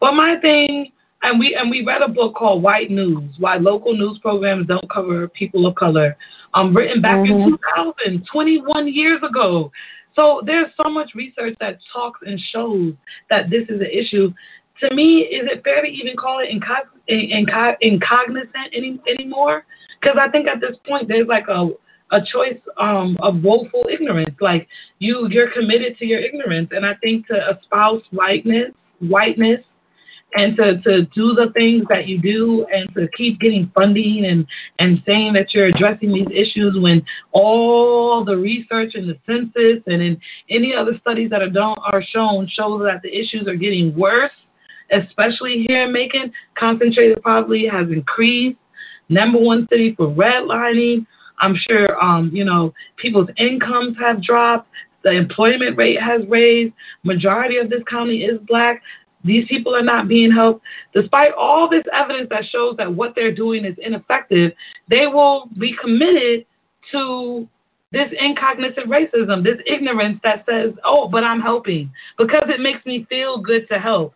[0.00, 3.96] But my thing and we and we read a book called White News: Why Local
[3.96, 6.16] News Programs Don't Cover People of Color,
[6.54, 7.54] um, written back mm-hmm.
[7.54, 7.58] in
[7.96, 9.70] 2000, 21 years ago.
[10.14, 12.94] So there's so much research that talks and shows
[13.30, 14.32] that this is an issue.
[14.80, 19.64] To me, is it fair to even call it incog- incog- incognizant any, anymore?
[20.00, 21.70] Because I think at this point there's like a
[22.10, 24.36] a choice um, of woeful ignorance.
[24.38, 29.60] Like you, you're committed to your ignorance, and I think to espouse whiteness, whiteness
[30.34, 34.46] and to, to do the things that you do and to keep getting funding and,
[34.78, 40.00] and saying that you're addressing these issues when all the research and the census and
[40.02, 43.94] in any other studies that are done are shown shows that the issues are getting
[43.96, 44.32] worse,
[44.90, 46.32] especially here in Macon.
[46.58, 48.58] Concentrated poverty has increased.
[49.08, 51.06] Number one city for redlining.
[51.40, 54.68] I'm sure um, you know people's incomes have dropped.
[55.04, 56.72] The employment rate has raised.
[57.02, 58.80] Majority of this county is black.
[59.24, 60.62] These people are not being helped.
[60.94, 64.52] Despite all this evidence that shows that what they're doing is ineffective,
[64.88, 66.44] they will be committed
[66.90, 67.48] to
[67.92, 73.04] this incognizant racism, this ignorance that says, "Oh, but I'm helping because it makes me
[73.08, 74.14] feel good to help."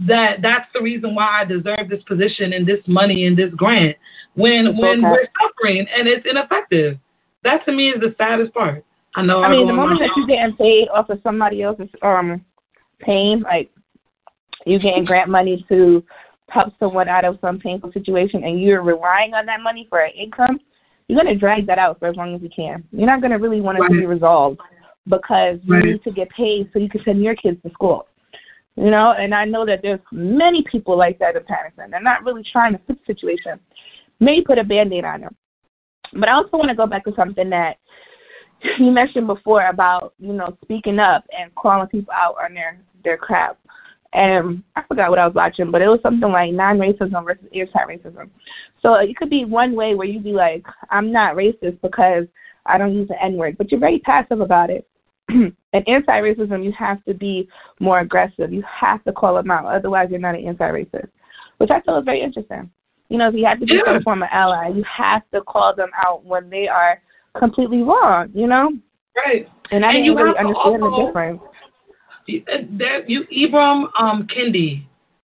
[0.00, 3.96] That that's the reason why I deserve this position and this money and this grant.
[4.34, 5.10] When when okay.
[5.10, 6.98] we're suffering and it's ineffective,
[7.44, 8.84] that to me is the saddest part.
[9.14, 9.42] I know.
[9.42, 12.44] I mean, the moment that you're getting paid off of somebody else's um
[13.00, 13.70] pain, like
[14.66, 16.02] you getting grant money to
[16.48, 20.12] help someone out of some painful situation and you're relying on that money for an
[20.14, 20.58] income,
[21.08, 22.84] you're going to drag that out for as long as you can.
[22.92, 23.88] You're not going to really want it right.
[23.88, 24.60] to be resolved
[25.08, 28.06] because you need to get paid so you can send your kids to school.
[28.76, 31.90] You know, and I know that there's many people like that in Paterson.
[31.90, 33.58] They're not really trying to fix the situation.
[34.20, 35.36] Maybe put a band-aid on them.
[36.12, 37.76] But I also want to go back to something that
[38.78, 43.16] you mentioned before about, you know, speaking up and calling people out on their, their
[43.16, 43.58] crap
[44.12, 48.28] and I forgot what I was watching, but it was something like non-racism versus anti-racism.
[48.82, 52.24] So it could be one way where you'd be like, I'm not racist because
[52.66, 54.86] I don't use the N-word, but you're very passive about it.
[55.28, 57.48] and anti-racism, you have to be
[57.78, 58.52] more aggressive.
[58.52, 61.08] You have to call them out, otherwise you're not an anti-racist,
[61.58, 62.68] which I feel is very interesting.
[63.10, 65.74] You know, if you have to be some form of ally, you have to call
[65.74, 67.00] them out when they are
[67.38, 68.72] completely wrong, you know?
[69.16, 69.48] Right.
[69.70, 71.40] And I and didn't really understand also, the difference.
[72.70, 74.84] There, you Ibram um, Kendi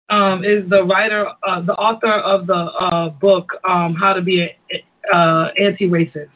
[0.09, 4.41] um, is the writer, uh, the author of the uh, book um, How to Be
[4.41, 6.29] a, uh, Anti-Racist,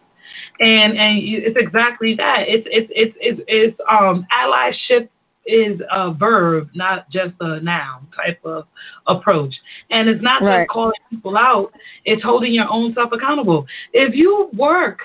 [0.60, 2.46] and and it's exactly that.
[2.48, 5.10] It's it's it's it's, it's um, allyship
[5.46, 8.66] is a verb, not just a noun type of
[9.08, 9.54] approach.
[9.92, 10.62] And it's not right.
[10.62, 11.72] just calling people out,
[12.04, 13.66] it's holding your own self accountable.
[13.94, 15.00] If you work,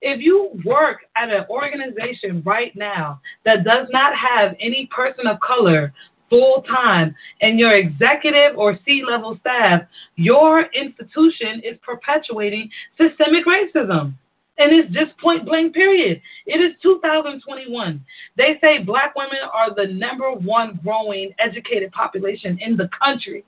[0.00, 5.38] if you work at an organization right now that does not have any person of
[5.40, 5.92] color
[6.30, 9.82] full time and your executive or C level staff,
[10.16, 14.14] your institution is perpetuating systemic racism.
[14.58, 16.20] And it's just point blank, period.
[16.46, 18.04] It is 2021.
[18.36, 23.44] They say black women are the number one growing educated population in the country.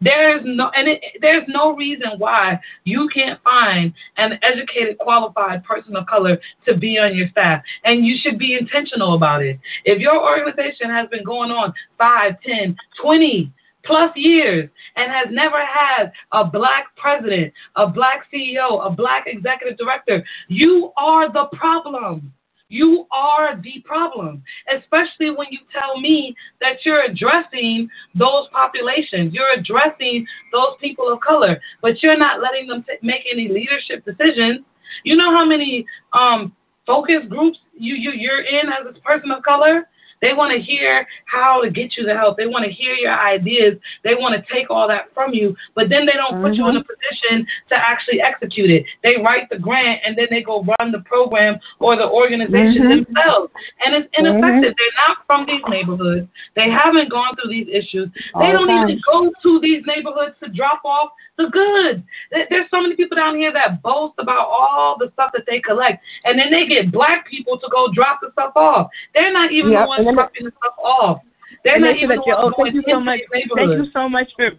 [0.00, 5.64] There is no and it, there's no reason why you can't find an educated, qualified
[5.64, 9.58] person of color to be on your staff, and you should be intentional about it.
[9.84, 13.52] If your organization has been going on five, ten, twenty
[13.84, 19.78] plus years and has never had a black president, a black CEO, a black executive
[19.78, 22.32] director, you are the problem.
[22.68, 24.42] You are the problem,
[24.74, 31.20] especially when you tell me that you're addressing those populations, you're addressing those people of
[31.20, 34.64] color, but you're not letting them t- make any leadership decisions.
[35.04, 36.54] You know how many um,
[36.86, 39.88] focus groups you, you you're in as a person of color?
[40.22, 42.36] They want to hear how to get you the help.
[42.36, 43.74] They want to hear your ideas.
[44.02, 46.44] They want to take all that from you, but then they don't mm-hmm.
[46.44, 46.88] put you in a mm-hmm.
[46.88, 48.84] position to actually execute it.
[49.02, 53.04] They write the grant and then they go run the program or the organization mm-hmm.
[53.04, 53.52] themselves.
[53.84, 54.72] And it's ineffective.
[54.72, 54.80] Mm-hmm.
[54.80, 56.28] They're not from these neighborhoods.
[56.56, 58.08] They haven't gone through these issues.
[58.34, 62.02] All they don't even go to these neighborhoods to drop off the goods.
[62.30, 66.02] There's so many people down here that boast about all the stuff that they collect,
[66.24, 68.88] and then they get black people to go drop the stuff off.
[69.14, 69.84] They're not even yep.
[69.84, 71.20] the ones dropping the stuff off.
[71.64, 73.20] They're not even oh, thank you so much.
[73.32, 74.50] Thank you so much for.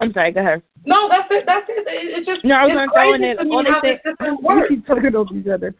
[0.00, 0.32] I'm sorry.
[0.32, 0.62] Go ahead.
[0.84, 1.44] No, that's it.
[1.46, 1.84] That's it.
[1.86, 2.54] It's just no.
[2.54, 3.38] I was going to throw in it.
[3.38, 5.74] All they say, we keep talking over each other.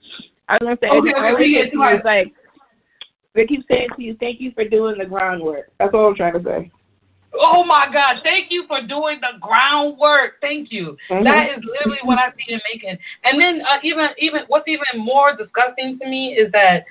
[0.48, 2.32] I was going to say, okay, all okay, they say is like
[3.34, 6.34] they keep saying to you, "Thank you for doing the groundwork." That's all I'm trying
[6.34, 6.70] to say.
[7.34, 8.16] Oh my God!
[8.22, 10.34] Thank you for doing the groundwork.
[10.40, 10.96] Thank you.
[11.10, 11.24] Mm-hmm.
[11.24, 12.98] That is literally what I see them making.
[13.24, 16.84] And then uh, even even what's even more disgusting to me is that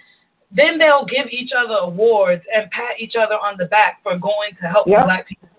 [0.51, 4.51] then they'll give each other awards and pat each other on the back for going
[4.61, 5.05] to help yep.
[5.05, 5.49] black people.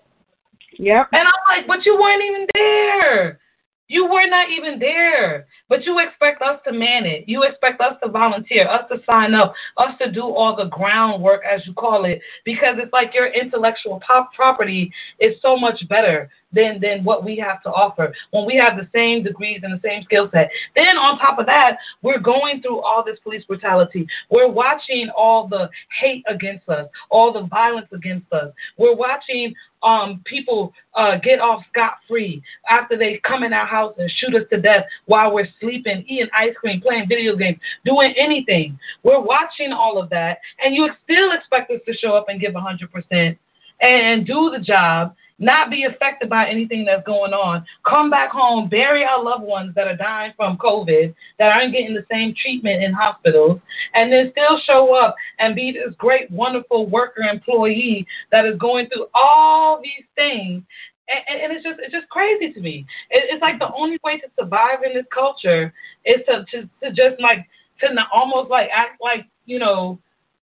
[0.77, 1.05] Yeah.
[1.11, 3.39] And I'm like, but you weren't even there.
[3.87, 7.25] You were not even there, but you expect us to man it.
[7.27, 11.41] You expect us to volunteer, us to sign up, us to do all the groundwork,
[11.45, 14.01] as you call it, because it's like your intellectual
[14.35, 18.77] property is so much better than than what we have to offer when we have
[18.77, 20.49] the same degrees and the same skill set.
[20.75, 24.07] Then on top of that, we're going through all this police brutality.
[24.29, 28.53] We're watching all the hate against us, all the violence against us.
[28.77, 33.93] We're watching um, people uh, get off scot free after they come in our house
[33.97, 38.13] and shoot us to death while we're sleeping, eating ice cream, playing video games, doing
[38.17, 38.79] anything.
[39.03, 42.53] We're watching all of that, and you still expect us to show up and give
[42.53, 43.37] 100%
[43.81, 48.69] and do the job not be affected by anything that's going on, come back home,
[48.69, 52.83] bury our loved ones that are dying from COVID, that aren't getting the same treatment
[52.83, 53.59] in hospitals,
[53.93, 58.87] and then still show up and be this great, wonderful worker employee that is going
[58.87, 60.63] through all these things.
[61.09, 62.85] And, and it's just it's just crazy to me.
[63.09, 65.73] It, it's like the only way to survive in this culture
[66.05, 67.45] is to to, to just like
[67.81, 69.99] to almost like act like you know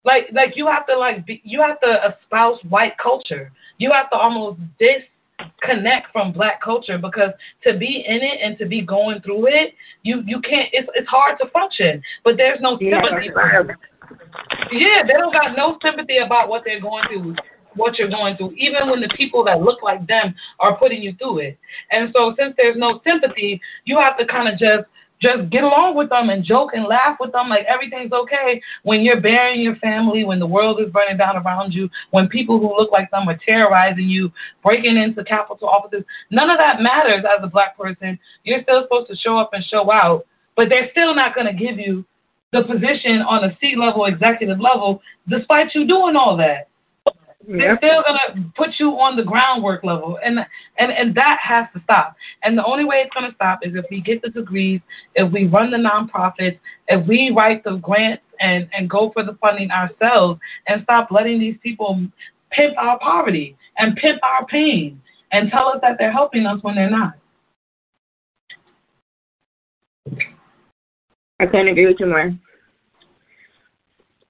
[0.06, 4.10] like like you have to like be, you have to espouse white culture you have
[4.10, 7.30] to almost disconnect from black culture because
[7.62, 10.68] to be in it and to be going through it, you you can't.
[10.72, 13.30] It's it's hard to function, but there's no sympathy.
[14.72, 17.36] Yeah, they don't got no sympathy about what they're going through
[17.74, 21.12] what you're going through, even when the people that look like them are putting you
[21.18, 21.58] through it.
[21.90, 24.88] And so, since there's no sympathy, you have to kind of just
[25.20, 29.00] just get along with them and joke and laugh with them like everything's okay when
[29.00, 32.76] you're burying your family, when the world is burning down around you, when people who
[32.76, 34.30] look like them are terrorizing you,
[34.62, 36.04] breaking into Capitol offices.
[36.30, 38.18] None of that matters as a black person.
[38.44, 41.52] You're still supposed to show up and show out, but they're still not going to
[41.52, 42.04] give you
[42.52, 46.68] the position on a C level executive level despite you doing all that.
[47.48, 50.40] They're still gonna put you on the groundwork level, and
[50.78, 52.16] and and that has to stop.
[52.42, 54.80] And the only way it's gonna stop is if we get the degrees,
[55.14, 59.34] if we run the nonprofits, if we write the grants and and go for the
[59.40, 62.00] funding ourselves, and stop letting these people
[62.50, 66.74] pimp our poverty and pimp our pain and tell us that they're helping us when
[66.74, 67.14] they're not.
[71.38, 72.32] I couldn't agree with you more.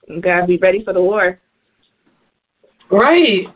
[0.08, 1.40] You gotta be ready for the war.
[2.90, 3.46] Right.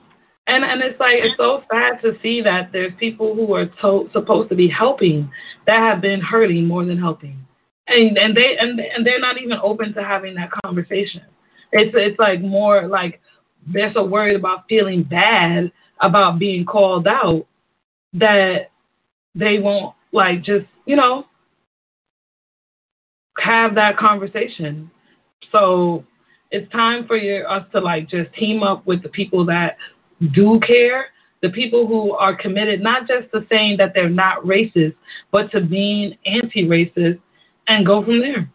[0.47, 4.09] And and it's like it's so sad to see that there's people who are to,
[4.13, 5.31] supposed to be helping
[5.67, 7.39] that have been hurting more than helping,
[7.87, 11.23] and and they and and they're not even open to having that conversation.
[11.73, 13.21] It's it's like more like
[13.73, 15.71] they're so worried about feeling bad
[16.01, 17.47] about being called out
[18.15, 18.71] that
[19.37, 21.27] they won't like just you know
[23.39, 24.91] have that conversation.
[25.53, 26.05] So
[26.51, 29.77] it's time for your, us to like just team up with the people that
[30.35, 31.07] do care,
[31.43, 34.97] the people who are committed not just to saying that they're not racist,
[35.31, 37.21] but to being anti-racist,
[37.69, 38.51] and go from there.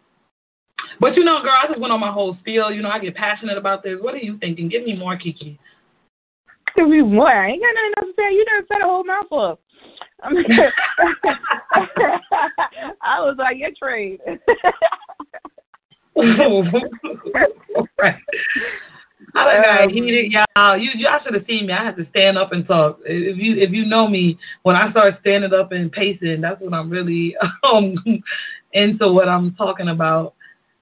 [1.00, 2.72] But you know, girl, I just went on my whole spiel.
[2.72, 3.98] You know, I get passionate about this.
[4.00, 4.70] What are you thinking?
[4.70, 5.60] Give me more, Kiki.
[6.76, 7.28] Give me more.
[7.28, 8.34] I ain't got nothing else to say.
[8.34, 9.60] You done said a whole mouthful.
[13.02, 14.20] I, was like, your trade.
[18.00, 18.16] right.
[19.36, 20.78] I don't got um, heated, y'all.
[20.78, 21.74] You y'all should have seen me.
[21.74, 23.00] I had to stand up and talk.
[23.06, 26.74] If you if you know me, when I start standing up and pacing, that's when
[26.74, 27.96] I'm really um
[28.74, 30.36] into what I'm talking about.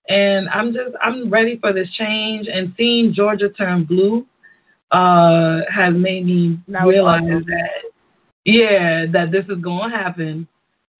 [0.08, 2.48] And I'm just I'm ready for this change.
[2.48, 4.28] And seeing Georgia turn blue
[4.92, 7.92] uh has made me realize that
[8.46, 10.48] yeah that this is going to happen.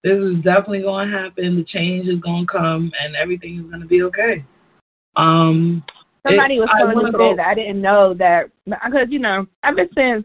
[0.04, 1.56] This is definitely going to happen.
[1.56, 4.44] The change is going to come, and everything is going to be okay.
[5.16, 5.82] Um,
[6.26, 9.86] Somebody it, was telling me today that I didn't know that because you know ever
[9.94, 10.24] since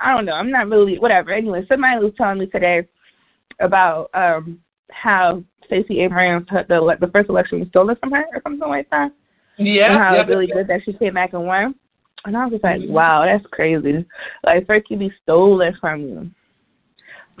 [0.00, 1.32] I don't know I'm not really whatever.
[1.32, 2.86] Anyway, somebody was telling me today
[3.60, 4.58] about um
[4.90, 9.10] how Stacey Abrams the the first election was stolen from her or something like that.
[9.58, 10.54] Yeah, and how yeah, it's really yeah.
[10.54, 11.74] good that she came back and won.
[12.26, 12.92] And I was just like, mm-hmm.
[12.92, 14.04] wow, that's crazy.
[14.44, 16.30] Like first you be stolen from you.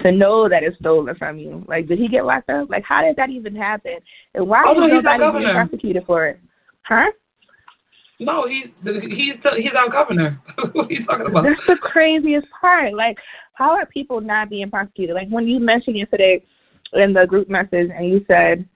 [0.02, 1.64] To know that it's stolen from you.
[1.68, 2.68] Like, did he get locked up?
[2.68, 3.98] Like, how did that even happen?
[4.34, 6.40] And why oh, is nobody being prosecuted for it?
[6.82, 7.12] Huh?
[8.20, 10.40] No, he's he's he's our governor.
[10.72, 11.44] what are you talking about?
[11.44, 12.94] That's the craziest part.
[12.94, 13.16] Like,
[13.54, 15.14] how are people not being prosecuted?
[15.14, 16.42] Like when you mentioned yesterday
[16.92, 18.68] in the group message, and you said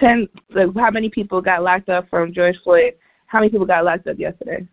[0.00, 2.94] ten, like how many people got locked up from George Floyd?
[3.26, 4.66] How many people got locked up yesterday?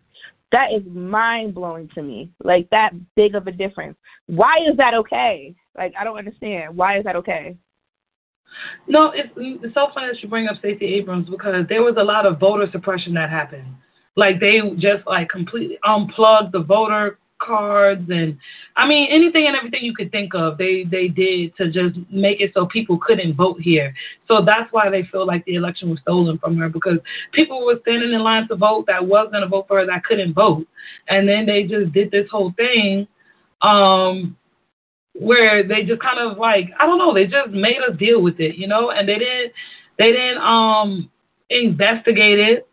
[0.52, 2.32] That is mind blowing to me.
[2.42, 3.96] Like that big of a difference.
[4.26, 5.54] Why is that okay?
[5.76, 6.76] Like I don't understand.
[6.76, 7.56] Why is that okay?
[8.88, 12.02] No, it's, it's so funny that you bring up Stacey Abrams because there was a
[12.02, 13.66] lot of voter suppression that happened.
[14.16, 18.38] Like they just like completely unplugged the voter cards and
[18.76, 22.40] I mean anything and everything you could think of they they did to just make
[22.40, 23.94] it so people couldn't vote here.
[24.28, 26.98] So that's why they feel like the election was stolen from her because
[27.32, 30.34] people were standing in line to vote that was gonna vote for her that couldn't
[30.34, 30.66] vote.
[31.08, 33.06] And then they just did this whole thing
[33.62, 34.36] um
[35.14, 38.38] where they just kind of like I don't know, they just made us deal with
[38.40, 39.52] it, you know, and they didn't
[39.98, 41.10] they didn't um
[41.50, 42.66] investigate it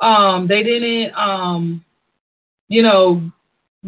[0.00, 1.84] um, they didn't, um,
[2.68, 3.30] you know,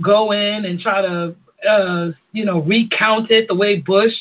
[0.01, 1.35] go in and try to,
[1.69, 4.13] uh, you know, recount it the way Bush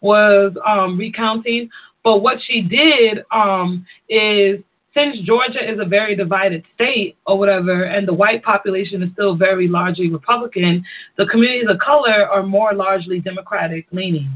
[0.00, 1.68] was um, recounting.
[2.04, 4.60] But what she did um, is
[4.94, 9.36] since Georgia is a very divided state or whatever, and the white population is still
[9.36, 10.82] very largely Republican,
[11.18, 14.30] the communities of color are more largely Democratic leaning.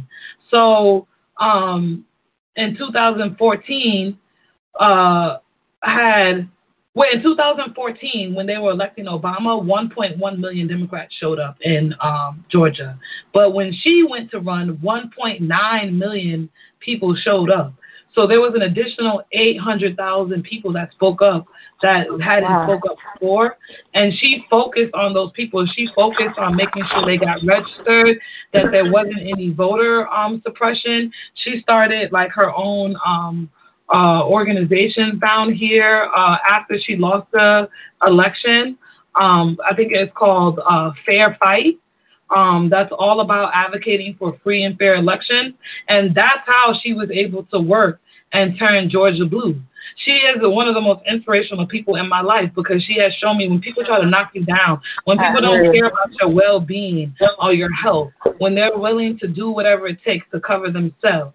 [0.51, 1.07] So
[1.39, 2.05] um,
[2.57, 4.19] in 2014,
[4.79, 5.39] uh,
[5.83, 6.49] had
[7.01, 12.45] well, in 2014, when they were electing Obama, 1.1 million Democrats showed up in um,
[12.53, 12.99] Georgia.
[13.33, 17.73] But when she went to run, 1.9 million people showed up.
[18.15, 21.47] So there was an additional 800,000 people that spoke up
[21.81, 22.67] that hadn't wow.
[22.67, 23.57] spoke up before.
[23.95, 25.67] And she focused on those people.
[25.75, 28.19] She focused on making sure they got registered,
[28.53, 31.11] that there wasn't any voter um, suppression.
[31.35, 33.49] She started like her own um,
[33.93, 37.69] uh, organization found here uh, after she lost the
[38.07, 38.79] election.
[39.15, 41.79] Um, I think it's called uh, Fair Fight.
[42.35, 45.55] Um, that's all about advocating for free and fair elections.
[45.89, 48.01] And that's how she was able to work
[48.33, 49.61] and turn Georgia blue.
[50.05, 53.39] She is one of the most inspirational people in my life because she has shown
[53.39, 56.61] me when people try to knock you down, when people don't care about your well
[56.61, 61.35] being or your health, when they're willing to do whatever it takes to cover themselves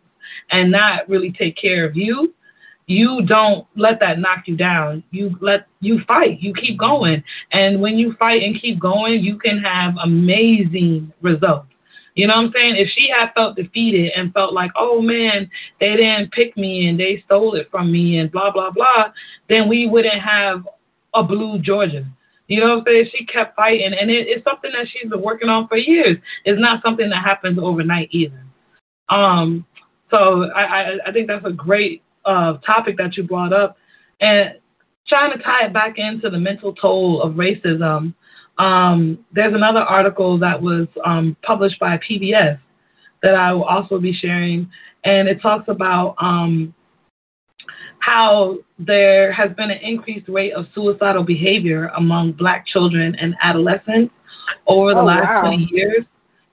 [0.52, 2.34] and not really take care of you,
[2.88, 5.04] you don't let that knock you down.
[5.12, 6.40] You let you fight.
[6.40, 7.24] You keep going.
[7.52, 11.68] And when you fight and keep going, you can have amazing results.
[12.14, 12.76] You know what I'm saying?
[12.78, 15.50] If she had felt defeated and felt like, oh man,
[15.82, 19.12] they didn't pick me and they stole it from me and blah, blah, blah,
[19.50, 20.66] then we wouldn't have
[21.14, 22.06] a blue Georgia.
[22.48, 23.10] You know what I'm saying?
[23.18, 26.18] She kept fighting and it, it's something that she's been working on for years.
[26.46, 28.42] It's not something that happens overnight either.
[29.10, 29.66] Um,
[30.10, 33.78] so I, I, I think that's a great uh, topic that you brought up,
[34.22, 34.56] and
[35.08, 38.14] trying to tie it back into the mental toll of racism.
[38.58, 42.58] Um, there's another article that was um, published by PBS
[43.22, 44.70] that I will also be sharing,
[45.04, 46.74] and it talks about um,
[48.00, 54.14] how there has been an increased rate of suicidal behavior among black children and adolescents
[54.68, 55.42] over the oh, last wow.
[55.50, 56.06] 20 years.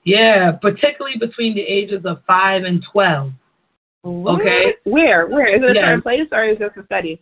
[0.03, 3.31] Yeah, particularly between the ages of 5 and 12.
[4.03, 4.41] What?
[4.41, 4.75] Okay.
[4.83, 5.27] Where?
[5.27, 5.47] Where?
[5.47, 5.87] Is it a Yeah.
[5.87, 7.21] certain place or is it just a study?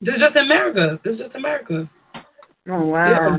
[0.00, 1.00] This is just America.
[1.04, 1.88] This is just America.
[2.68, 3.38] Oh, wow.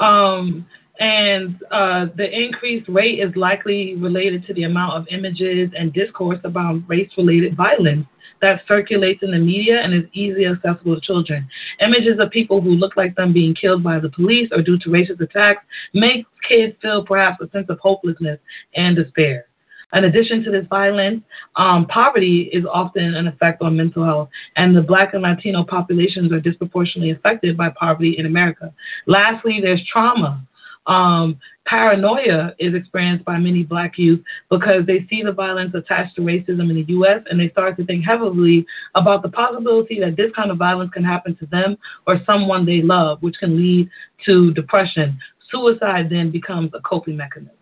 [0.00, 0.66] Um,
[1.00, 6.38] and uh, the increased rate is likely related to the amount of images and discourse
[6.44, 8.06] about race related violence
[8.40, 11.48] that circulates in the media and is easily accessible to children.
[11.80, 14.88] Images of people who look like them being killed by the police or due to
[14.90, 15.64] racist attacks
[15.94, 18.38] make kids feel perhaps a sense of hopelessness
[18.74, 19.46] and despair.
[19.94, 21.22] In addition to this violence,
[21.56, 26.32] um, poverty is often an effect on mental health, and the Black and Latino populations
[26.32, 28.72] are disproportionately affected by poverty in America.
[29.06, 30.46] Lastly, there's trauma.
[30.86, 34.20] Um, paranoia is experienced by many Black youth
[34.50, 37.22] because they see the violence attached to racism in the U.S.
[37.30, 41.04] and they start to think heavily about the possibility that this kind of violence can
[41.04, 41.76] happen to them
[42.06, 43.88] or someone they love, which can lead
[44.26, 45.16] to depression.
[45.50, 47.61] Suicide then becomes a coping mechanism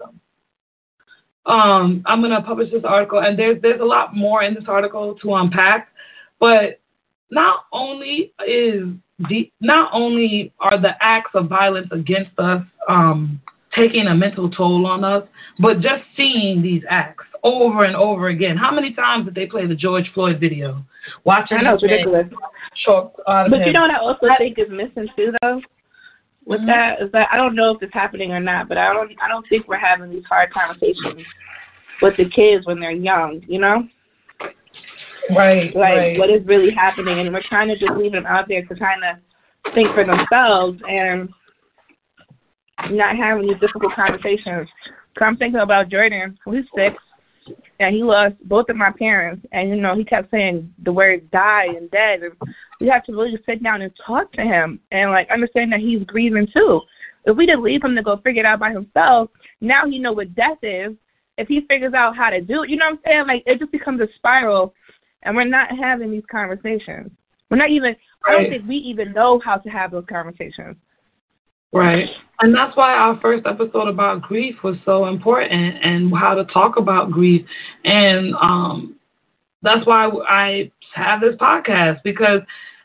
[1.47, 5.16] um, I'm gonna publish this article, and there's there's a lot more in this article
[5.22, 5.88] to unpack.
[6.38, 6.80] But
[7.30, 8.84] not only is
[9.28, 13.41] the not only are the acts of violence against us um,
[13.74, 15.26] taking a mental toll on us,
[15.59, 18.57] but just seeing these acts over and over again.
[18.57, 20.84] How many times did they play the George Floyd video?
[21.24, 22.26] Watching I know it's ridiculous.
[22.88, 25.61] out of But you know what I also think is missing too, though.
[26.47, 26.66] With Mhm.
[26.66, 29.28] that is that I don't know if it's happening or not, but I don't I
[29.28, 31.24] don't think we're having these hard conversations
[32.03, 33.43] with the kids when they're young.
[33.47, 33.88] You know,
[35.30, 36.18] right, like right.
[36.18, 39.05] what is really happening, and we're trying to just leave them out there to kind
[39.05, 39.16] of
[39.74, 41.28] think for themselves and
[42.91, 44.68] not having these difficult conversations.
[45.16, 46.97] Cause I'm thinking about Jordan, who's six,
[47.80, 51.30] and he lost both of my parents, and you know he kept saying the word
[51.30, 52.32] die and dead, and
[52.81, 56.03] we have to really sit down and talk to him and like understand that he's
[56.05, 56.81] grieving too.
[57.26, 60.12] If we just leave him to go figure it out by himself, now he know
[60.12, 60.93] what death is.
[61.37, 63.26] If he figures out how to do it, you know what I'm saying?
[63.26, 64.74] Like it just becomes a spiral,
[65.22, 67.11] and we're not having these conversations.
[67.51, 67.95] We're not even.
[68.26, 70.76] I don't think we even know how to have those conversations.
[71.72, 72.09] Right.
[72.41, 76.76] And that's why our first episode about grief was so important and how to talk
[76.76, 77.47] about grief.
[77.85, 78.97] And um,
[79.63, 82.41] that's why I have this podcast because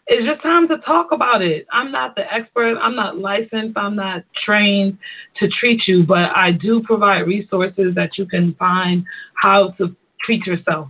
[0.08, 1.66] it's just time to talk about it.
[1.72, 4.98] I'm not the expert, I'm not licensed, I'm not trained
[5.38, 9.04] to treat you, but I do provide resources that you can find
[9.34, 10.90] how to treat yourself.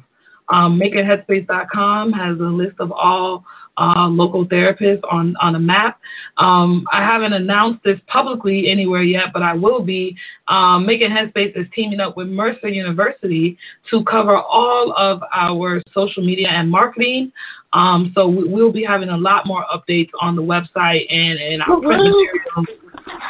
[0.49, 3.45] Um, MakingHeadspace.com has a list of all
[3.77, 5.99] uh, local therapists on, on a map.
[6.37, 10.15] Um, I haven't announced this publicly anywhere yet, but I will be.
[10.47, 13.57] Um, Making Headspace is teaming up with Mercer University
[13.89, 17.31] to cover all of our social media and marketing.
[17.73, 21.61] Um, so we, we'll be having a lot more updates on the website and, and
[21.63, 22.67] our print materials.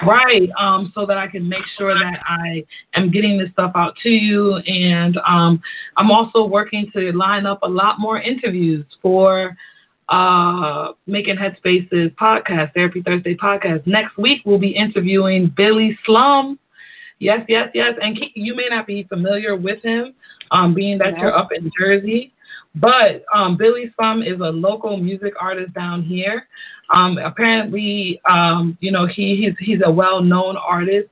[0.06, 3.96] Right, um, so that I can make sure that I am getting this stuff out
[4.04, 4.56] to you.
[4.56, 5.62] And um,
[5.98, 9.56] I'm also working to line up a lot more interviews for
[10.10, 13.86] uh, Making Headspace's podcast, Therapy Thursday podcast.
[13.88, 16.60] Next week, we'll be interviewing Billy Slum.
[17.20, 17.94] Yes, yes, yes.
[18.02, 20.14] And you may not be familiar with him,
[20.52, 21.22] um, being that No.
[21.22, 22.34] you're up in Jersey.
[22.76, 26.46] But um, Billy Slum is a local music artist down here.
[26.94, 31.10] Um, apparently, um, you know, he, he's he's a well-known artist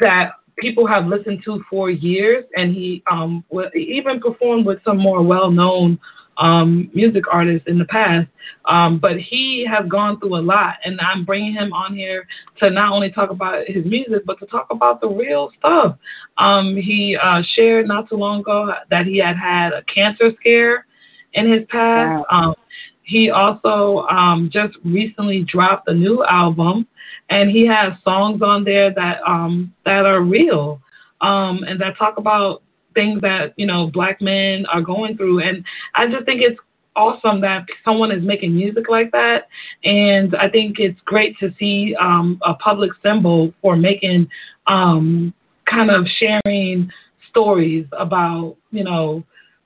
[0.00, 4.98] that people have listened to for years, and he um, wa- even performed with some
[4.98, 6.00] more well-known
[6.38, 8.28] um, music artists in the past.
[8.64, 12.26] Um, but he has gone through a lot, and I'm bringing him on here
[12.58, 15.96] to not only talk about his music, but to talk about the real stuff.
[16.36, 20.86] Um, he uh, shared not too long ago that he had had a cancer scare
[21.32, 22.24] in his past.
[22.30, 22.54] Um,
[23.02, 26.86] he also um, just recently dropped a new album,
[27.30, 30.82] and he has songs on there that um, that are real
[31.22, 32.62] um, and that talk about
[32.98, 35.40] things that you know black men are going through.
[35.40, 36.58] And I just think it's
[36.96, 39.48] awesome that someone is making music like that,
[39.84, 44.28] and I think it's great to see um, a public symbol for making
[44.66, 45.32] um,
[45.66, 46.90] kind of sharing
[47.30, 49.22] stories about you know.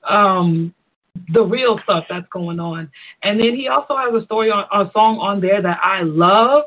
[0.07, 0.73] Um,
[1.31, 2.89] the real stuff that's going on.
[3.21, 6.63] And then he also has a story on a song on there that I love.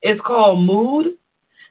[0.00, 1.18] It's called Mood.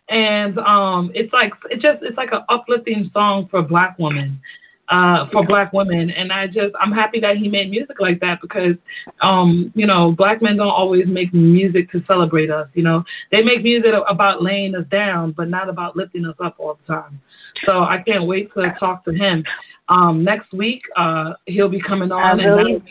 [0.10, 4.40] And um it's like it just it's like an uplifting song for black women.
[4.90, 6.10] uh, for black women.
[6.10, 8.76] And I just, I'm happy that he made music like that because,
[9.22, 12.68] um, you know, black men don't always make music to celebrate us.
[12.74, 16.56] You know, they make music about laying us down, but not about lifting us up
[16.58, 17.22] all the time.
[17.66, 19.44] So I can't wait to talk to him.
[19.90, 22.40] Um, next week, uh, he'll be coming on.
[22.40, 22.84] I really,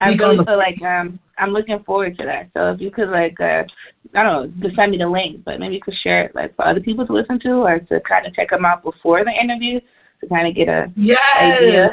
[0.00, 2.50] I really feel like um, I'm looking forward to that.
[2.54, 3.64] So if you could like, uh,
[4.14, 6.56] I don't know, just send me the link, but maybe you could share it like
[6.56, 9.30] for other people to listen to or to kind of check them out before the
[9.30, 9.80] interview
[10.20, 11.18] to kind of get a yes.
[11.38, 11.90] idea.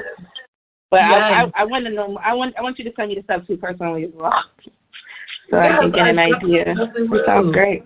[0.90, 1.12] But yes.
[1.12, 2.18] I, I, I want to know.
[2.24, 4.42] I want I want you to send me the stuff too personally as well,
[5.50, 6.64] so yes, I can get an idea.
[6.66, 7.84] It sounds great.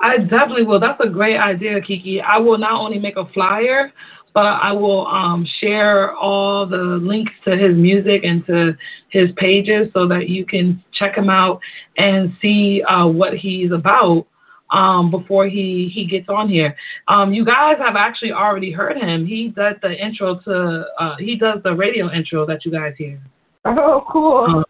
[0.00, 0.80] I definitely will.
[0.80, 2.20] That's a great idea, Kiki.
[2.20, 3.92] I will not only make a flyer,
[4.36, 8.76] but I will um, share all the links to his music and to
[9.08, 11.58] his pages so that you can check him out
[11.96, 14.26] and see uh, what he's about
[14.70, 16.76] um, before he, he gets on here.
[17.08, 19.24] Um, you guys have actually already heard him.
[19.24, 23.18] He does the intro to, uh, he does the radio intro that you guys hear.
[23.64, 24.44] Oh, cool.
[24.50, 24.64] Um,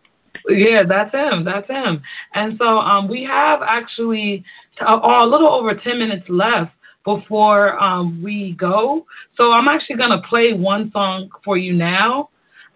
[0.49, 1.45] yeah, that's him.
[1.45, 2.01] That's him.
[2.35, 4.45] And so um, we have actually
[4.81, 6.71] uh, a little over 10 minutes left
[7.07, 9.07] before um, we go.
[9.39, 12.29] So I'm actually going to play one song for you now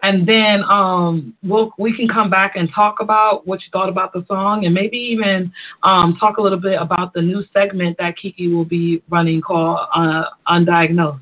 [0.02, 4.12] and then um, we'll we can come back and talk about what you thought about
[4.12, 5.52] the song, and maybe even
[5.82, 9.78] um, talk a little bit about the new segment that Kiki will be running called
[9.94, 11.20] uh, Undiagnosed.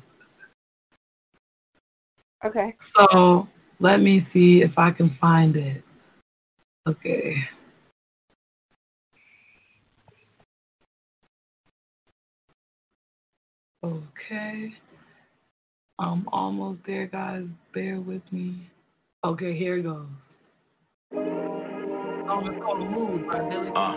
[2.45, 2.75] Okay.
[2.95, 3.47] So
[3.79, 5.83] let me see if I can find it.
[6.87, 7.35] Okay.
[13.81, 14.73] Okay.
[15.99, 17.45] I'm almost there, guys.
[17.73, 18.69] Bear with me.
[19.23, 20.05] Okay, here it goes.
[21.13, 23.69] Oh, it's called Mood by Billy.
[23.69, 23.95] Uh.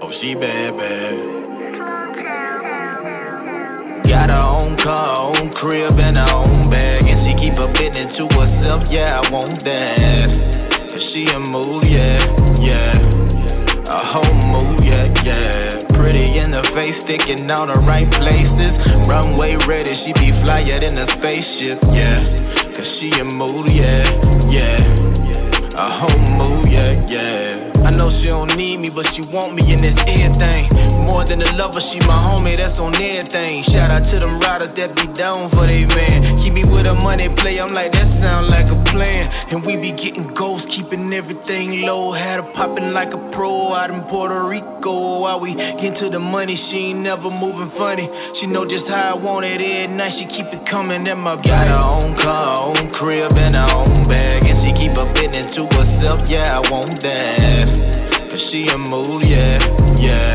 [0.00, 1.38] Oh, she bad, bad.
[4.08, 7.08] Got her own car, own crib, and her own bag.
[7.08, 10.28] And she keep her business to herself, yeah, I want that.
[10.92, 12.47] Cause she a move, yeah, yeah.
[16.62, 18.72] The face, sticking out the right places.
[19.06, 22.18] Runway ready, she be flyer than a spaceship, yeah.
[22.74, 24.02] Cause she a mood, yeah,
[24.50, 25.78] yeah.
[25.78, 26.27] A whole
[27.98, 30.70] know she don't need me, but she want me in this everything.
[31.02, 33.66] More than a lover, she my homie, that's on everything.
[33.74, 36.38] Shout out to them riders that be down for they man.
[36.46, 39.26] Keep me with a money play, I'm like, that sound like a plan.
[39.50, 42.14] And we be getting goals, keeping everything low.
[42.14, 45.26] Had her popping like a pro out in Puerto Rico.
[45.26, 48.06] While we get to the money, she ain't never moving funny.
[48.38, 51.34] She know just how I want it every night, she keep it coming in my
[51.42, 54.46] Got her own car, own crib, and her own bag.
[54.46, 57.87] And she keep her business to herself, yeah, I want that
[58.50, 59.58] she a mood, yeah,
[60.00, 60.34] yeah.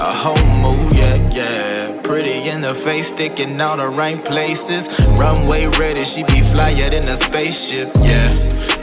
[0.00, 2.02] A whole mood, yeah, yeah.
[2.04, 4.84] Pretty in the face, sticking out the right places.
[5.18, 8.32] Runway ready, she be flyer than a spaceship, yeah.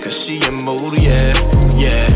[0.03, 1.33] Cause she a mood, yeah,
[1.81, 2.07] yeah.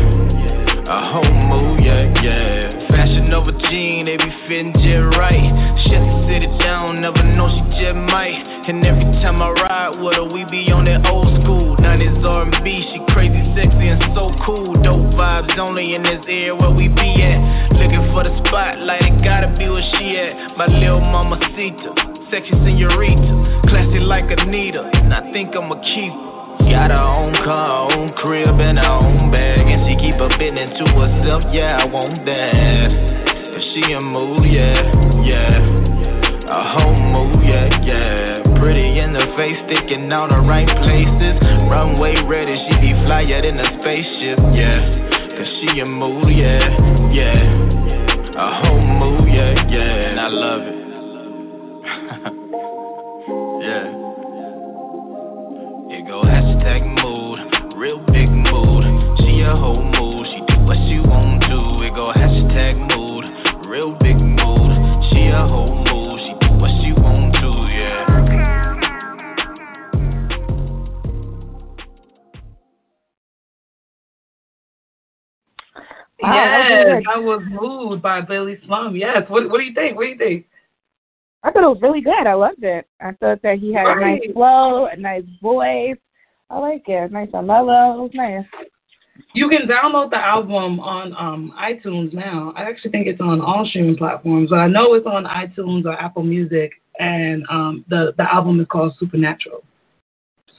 [0.86, 2.88] A whole mood, yeah, yeah.
[2.94, 5.50] Fashion over jean, they be fitting just right.
[5.86, 8.38] Shut the city down, never know she just might.
[8.68, 11.71] And every time I ride with her, we be on that old school.
[11.82, 14.72] 90s R&B, she crazy, sexy, and so cool.
[14.86, 17.74] Dope vibes only in this area where we be at.
[17.74, 20.56] Looking for the spotlight, it gotta be where she at.
[20.56, 21.90] My little mama Sita,
[22.30, 26.32] sexy senorita, classy like Anita, and I think I'ma keep her.
[26.70, 29.66] Got her own car, own crib, and her own bag.
[29.66, 32.88] And she keep her business to herself, yeah, I want that.
[33.58, 34.80] If she a move, yeah,
[35.26, 35.58] yeah.
[36.46, 38.31] A whole move, yeah, yeah.
[38.62, 41.34] Pretty in the face, sticking out the right places.
[41.66, 44.78] Runway ready, she be flyer than a spaceship, yeah.
[45.34, 46.62] Cause she a move, yeah,
[47.10, 47.42] yeah.
[48.38, 50.14] A whole move, yeah, yeah.
[50.14, 50.78] And I love it.
[53.66, 53.98] yeah
[55.98, 57.40] It go hashtag mood,
[57.76, 58.84] real big mood.
[59.26, 61.82] She a whole mood, she do what she want to.
[61.82, 63.24] It go hashtag mood,
[63.66, 64.70] real big mood.
[65.10, 65.81] She a whole
[76.22, 78.96] Yes, I was moved by Billy Slum.
[78.96, 79.22] Yes.
[79.28, 79.96] What What do you think?
[79.96, 80.46] What do you think?
[81.42, 82.26] I thought it was really good.
[82.26, 82.86] I loved it.
[83.00, 84.22] I thought that he had right.
[84.22, 85.96] a nice flow, a nice voice.
[86.50, 87.10] I like it.
[87.10, 87.94] Nice and mellow.
[87.94, 88.44] It was nice.
[89.34, 92.52] You can download the album on um, iTunes now.
[92.56, 96.00] I actually think it's on all streaming platforms, but I know it's on iTunes or
[96.00, 99.64] Apple Music, and um, the the album is called Supernatural.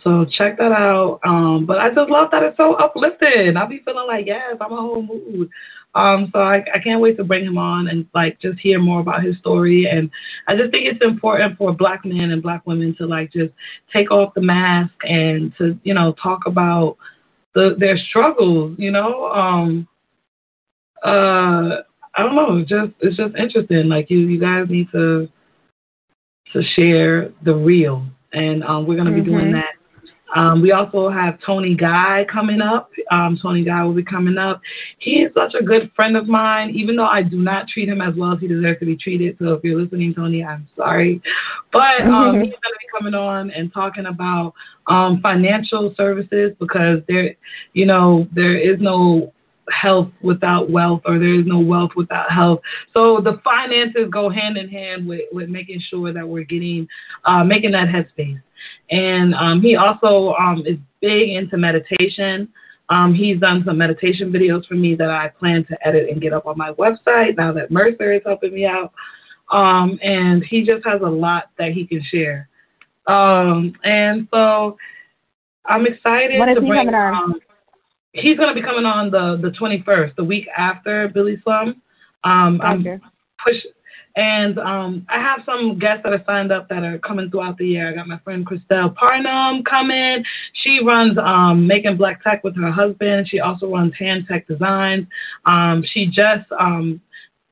[0.03, 1.19] So check that out.
[1.23, 3.55] Um, but I just love that it's so uplifting.
[3.55, 5.49] I'll be feeling like, yes, I'm a whole mood.
[5.95, 8.99] Um, so I, I can't wait to bring him on and like just hear more
[8.99, 9.87] about his story.
[9.89, 10.09] And
[10.47, 13.53] I just think it's important for black men and black women to like just
[13.93, 16.97] take off the mask and to, you know, talk about
[17.53, 19.27] the, their struggles, you know.
[19.31, 19.87] Um,
[21.05, 21.83] uh,
[22.15, 23.87] I don't know, it's just it's just interesting.
[23.87, 25.27] Like you you guys need to
[26.53, 29.31] to share the real and um, we're gonna be mm-hmm.
[29.31, 29.72] doing that
[30.35, 32.89] um, we also have Tony Guy coming up.
[33.11, 34.61] Um, Tony Guy will be coming up.
[34.97, 38.01] He is such a good friend of mine, even though I do not treat him
[38.01, 39.37] as well as he deserves to be treated.
[39.39, 41.21] So if you're listening, Tony, I'm sorry.
[41.71, 44.53] But um, he's going to be coming on and talking about
[44.87, 47.35] um, financial services because there,
[47.73, 49.33] you know, there is no
[49.69, 52.59] health without wealth or there is no wealth without health.
[52.93, 56.87] So the finances go hand in hand with, with making sure that we're getting,
[57.25, 58.41] uh, making that headspace.
[58.89, 62.49] And um, he also um, is big into meditation.
[62.89, 66.33] Um, he's done some meditation videos for me that I plan to edit and get
[66.33, 68.93] up on my website now that Mercer is helping me out.
[69.51, 72.49] Um, and he just has a lot that he can share.
[73.07, 74.77] Um, and so
[75.65, 76.85] I'm excited when is to he bring.
[76.85, 77.15] Coming on?
[77.15, 77.39] Um,
[78.13, 81.81] he's going to be coming on the the 21st, the week after Billy Slum.
[82.23, 82.83] Um, I'm
[83.43, 83.55] push,
[84.15, 87.65] and um, I have some guests that are signed up that are coming throughout the
[87.65, 87.89] year.
[87.89, 90.23] I got my friend Christelle Parnum coming.
[90.61, 93.27] She runs um, Making Black Tech with her husband.
[93.27, 95.07] She also runs Hand Tech Designs.
[95.45, 97.01] Um, she just um,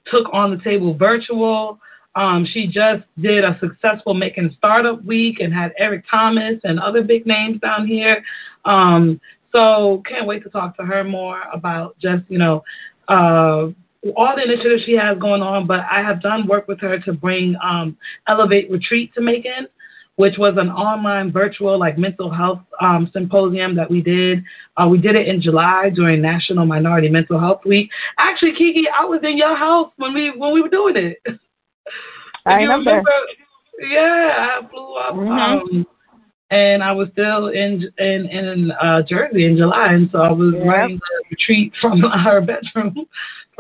[0.06, 1.80] took on the table virtual.
[2.16, 7.02] Um, she just did a successful Macon Startup Week and had Eric Thomas and other
[7.02, 8.24] big names down here.
[8.66, 9.20] Um,
[9.52, 12.64] so can't wait to talk to her more about just you know
[13.08, 13.68] uh,
[14.16, 15.68] all the initiatives she has going on.
[15.68, 17.98] But I have done work with her to bring um,
[18.28, 19.68] Elevate Retreat to Macon,
[20.16, 24.44] which was an online virtual like mental health um, symposium that we did.
[24.78, 27.90] Uh, we did it in July during National Minority Mental Health Week.
[28.18, 31.18] Actually, Kiki, I was in your house when we when we were doing it.
[32.46, 32.90] I remember.
[32.90, 33.12] remember.
[33.80, 35.16] Yeah, I flew up.
[35.16, 35.32] Mm-hmm.
[35.32, 35.88] Um,
[36.52, 40.54] and I was still in in in uh, Jersey in July, and so I was
[40.54, 40.66] yep.
[40.68, 43.06] running the retreat from her bedroom,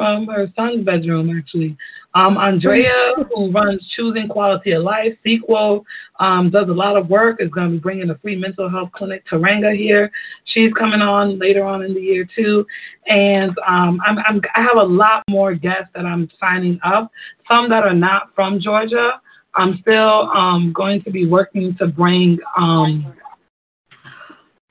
[0.02, 1.78] from her son's bedroom actually.
[2.16, 5.86] Um, Andrea, who runs Choosing Quality of Life sequel,
[6.20, 7.40] um, does a lot of work.
[7.40, 10.12] Is going to be bringing a free mental health clinic to Ranga here.
[10.46, 12.66] She's coming on later on in the year too,
[13.06, 17.12] and um, I'm, I'm I have a lot more guests that I'm signing up.
[17.48, 19.22] Some that are not from Georgia.
[19.54, 23.14] I'm still um, going to be working to bring um,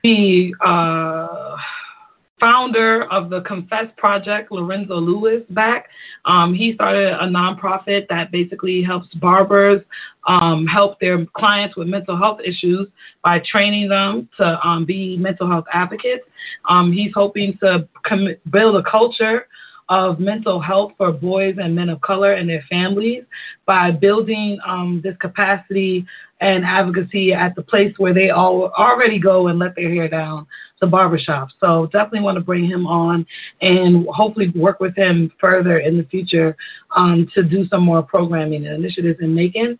[0.03, 1.55] the uh,
[2.41, 5.87] founder of the Confess Project, Lorenzo Lewis, back.
[6.25, 9.81] Um, he started a nonprofit that basically helps barbers
[10.27, 12.87] um, help their clients with mental health issues
[13.23, 16.23] by training them to um, be mental health advocates.
[16.67, 19.45] Um, he's hoping to com- build a culture
[19.89, 23.23] of mental health for boys and men of color and their families
[23.65, 26.05] by building um, this capacity
[26.41, 30.45] and advocacy at the place where they all already go and let their hair down,
[30.81, 31.49] the barbershop.
[31.59, 33.25] So definitely want to bring him on
[33.61, 36.57] and hopefully work with him further in the future
[36.95, 39.79] um, to do some more programming and initiatives in Macon.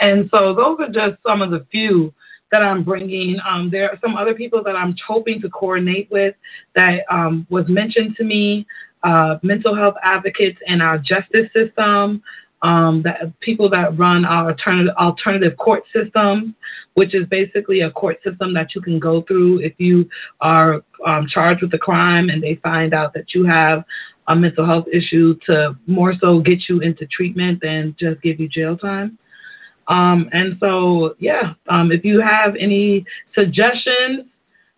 [0.00, 2.12] And so those are just some of the few
[2.50, 3.38] that I'm bringing.
[3.48, 6.34] Um, there are some other people that I'm hoping to coordinate with
[6.74, 8.66] that um, was mentioned to me
[9.04, 12.22] uh, mental health advocates in our justice system,
[12.62, 16.54] um, that people that run our alternative, alternative court system,
[16.94, 20.08] which is basically a court system that you can go through if you
[20.40, 23.84] are um, charged with a crime and they find out that you have
[24.28, 28.48] a mental health issue to more so get you into treatment than just give you
[28.48, 29.18] jail time.
[29.88, 33.04] Um, and so, yeah, um, if you have any
[33.34, 34.26] suggestions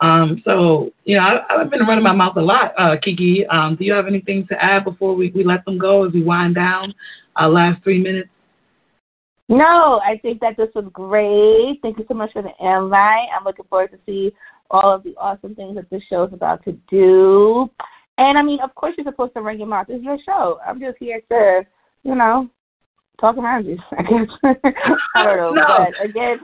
[0.00, 3.46] Um, so, you know, I, have been running my mouth a lot, uh, Kiki.
[3.46, 6.22] Um, do you have anything to add before we, we let them go as we
[6.22, 6.94] wind down
[7.36, 8.28] our last three minutes?
[9.48, 11.78] No, I think that this was great.
[11.80, 13.28] Thank you so much for the invite.
[13.34, 14.32] I'm looking forward to see
[14.70, 17.70] all of the awesome things that this show is about to do.
[18.18, 19.86] And I mean, of course, you're supposed to ring your mouth.
[19.88, 20.58] It's your show.
[20.66, 21.66] I'm just here to,
[22.02, 22.50] you know,
[23.20, 23.78] talk around you.
[23.92, 24.28] I guess
[25.14, 25.86] I don't know, no.
[26.00, 26.38] but again,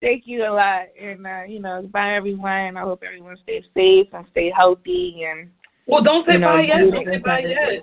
[0.00, 2.76] thank you a lot, and uh, you know, bye everyone.
[2.76, 5.50] I hope everyone stays safe and stay healthy and.
[5.86, 6.90] Well, don't say you know, bye yet.
[6.90, 7.82] Don't say bye yet.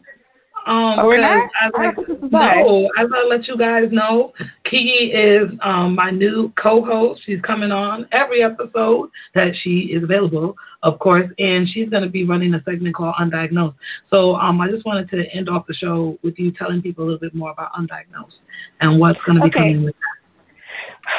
[0.67, 1.49] Um, oh, we're not.
[1.63, 1.91] As I,
[2.29, 4.33] no, as I let you guys know,
[4.65, 7.21] Kiki is um, my new co-host.
[7.25, 12.09] She's coming on every episode that she is available, of course, and she's going to
[12.09, 13.75] be running a segment called Undiagnosed.
[14.09, 17.05] So um, I just wanted to end off the show with you telling people a
[17.05, 18.35] little bit more about Undiagnosed
[18.81, 19.59] and what's going to be okay.
[19.59, 20.16] coming with that.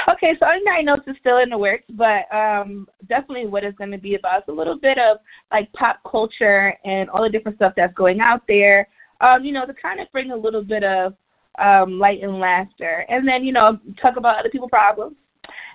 [0.09, 3.99] Okay, so Undiagnosed is still in the works, but um, definitely what it's going to
[3.99, 5.19] be about is a little bit of
[5.51, 8.89] like pop culture and all the different stuff that's going out there
[9.21, 11.15] um, you know, to kind of bring a little bit of
[11.59, 13.05] um, light and laughter.
[13.09, 15.17] And then, you know, talk about other people's problems.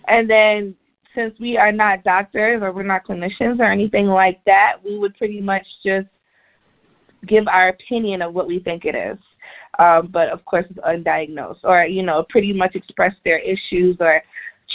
[0.07, 0.75] And then
[1.15, 5.15] since we are not doctors or we're not clinicians or anything like that, we would
[5.15, 6.07] pretty much just
[7.27, 9.17] give our opinion of what we think it is.
[9.79, 14.21] Um, but of course, it's undiagnosed, or you know, pretty much express their issues or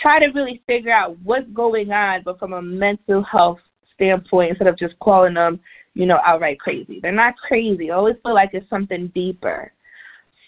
[0.02, 3.58] try to really figure out what's going on, but from a mental health
[3.94, 5.60] standpoint, instead of just calling them
[5.98, 7.00] you know, outright crazy.
[7.02, 7.90] They're not crazy.
[7.90, 9.72] I always feel like it's something deeper.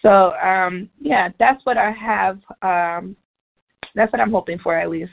[0.00, 2.36] So, um, yeah, that's what I have.
[2.62, 3.16] Um,
[3.96, 5.10] that's what I'm hoping for at least.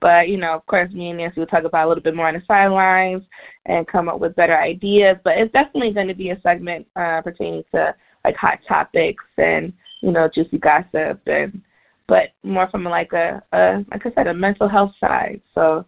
[0.00, 2.26] But, you know, of course, me and Nancy will talk about a little bit more
[2.26, 3.22] on the sidelines
[3.66, 5.18] and come up with better ideas.
[5.24, 7.94] But it's definitely going to be a segment uh, pertaining to
[8.26, 9.72] like hot topics and,
[10.02, 11.62] you know, juicy gossip and
[12.08, 15.40] but more from like a, a like I said, a mental health side.
[15.54, 15.84] So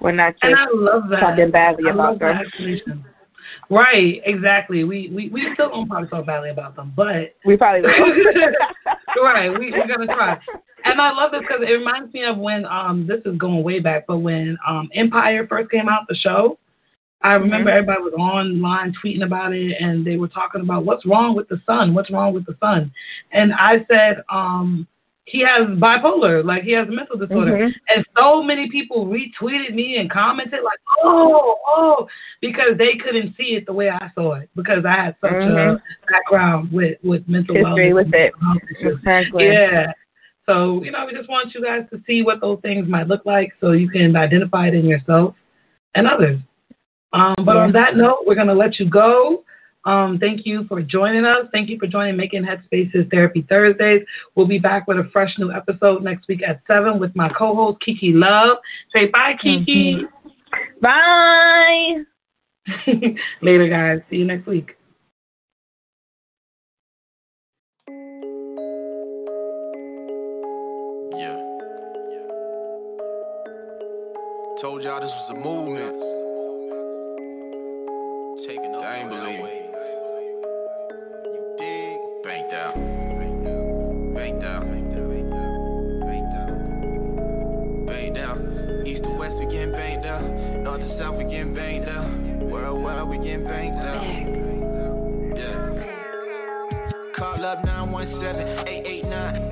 [0.00, 0.54] we're not just
[1.20, 3.04] talking badly about them.
[3.70, 4.84] Right, exactly.
[4.84, 9.24] We, we we still don't probably talk badly about them, but we probably will.
[9.24, 10.38] right, we we're gonna try.
[10.84, 13.80] And I love this because it reminds me of when um this is going way
[13.80, 16.58] back, but when um Empire first came out, the show.
[17.22, 17.78] I remember mm-hmm.
[17.78, 21.60] everybody was online tweeting about it, and they were talking about what's wrong with the
[21.66, 22.92] son, what's wrong with the son,
[23.32, 24.86] and I said, um,
[25.30, 27.52] he has bipolar, like he has a mental disorder.
[27.52, 27.94] Mm-hmm.
[27.94, 32.08] And so many people retweeted me and commented like, oh, oh,
[32.40, 35.76] because they couldn't see it the way I saw it because I had such mm-hmm.
[35.76, 38.32] a background with with mental history with it.
[38.80, 39.46] Exactly.
[39.46, 39.92] Yeah.
[40.46, 43.26] So you know, we just want you guys to see what those things might look
[43.26, 45.34] like, so you can identify it in yourself
[45.94, 46.38] and others.
[47.12, 47.62] Um, but yeah.
[47.62, 49.44] on that note, we're gonna let you go.
[49.84, 51.46] Um, thank you for joining us.
[51.52, 54.02] Thank you for joining Making Headspaces Therapy Thursdays.
[54.34, 57.54] We'll be back with a fresh new episode next week at 7 with my co
[57.54, 58.58] host, Kiki Love.
[58.92, 59.96] Say bye, Kiki.
[59.96, 60.80] Mm-hmm.
[60.82, 62.02] Bye.
[63.42, 64.00] Later, guys.
[64.10, 64.76] See you next week.
[71.16, 71.40] Yeah.
[74.60, 76.07] Told y'all this was a movement.
[84.40, 84.78] Down.
[88.88, 90.64] East to west, we getting banked down.
[90.64, 92.40] North to south, we getting banked down.
[92.40, 95.36] Worldwide, we getting banked down.
[95.36, 97.12] Yeah.
[97.12, 99.47] Call up 917 889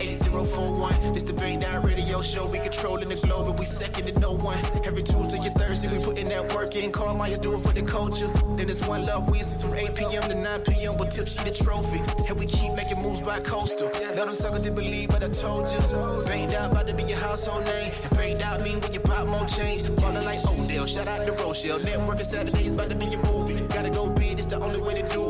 [0.46, 1.12] 8041.
[1.12, 2.46] This the Bang Down Radio Show.
[2.46, 4.58] We controlling the globe and we second to no one.
[4.84, 6.92] Every Tuesday and Thursday, we putting that work in.
[6.92, 8.30] Carl Myers do it for the culture.
[8.56, 10.22] Then it's one love Wednesdays from 8 p.m.
[10.22, 10.96] to 9 p.m.
[10.96, 12.00] But tipsy the trophy.
[12.28, 13.88] And we keep making moves by coastal.
[13.88, 15.80] Let them suckers didn't believe, but I told you.
[16.24, 17.92] Banged out about to be your household name.
[18.04, 19.82] And banged out mean when you pop more change.
[19.96, 20.86] Ballin' like Odell.
[20.86, 21.80] Shout out to Rochelle.
[21.80, 23.54] Networking Saturdays about to be your movie.
[23.74, 25.25] Gotta go big, it's the only way to do it.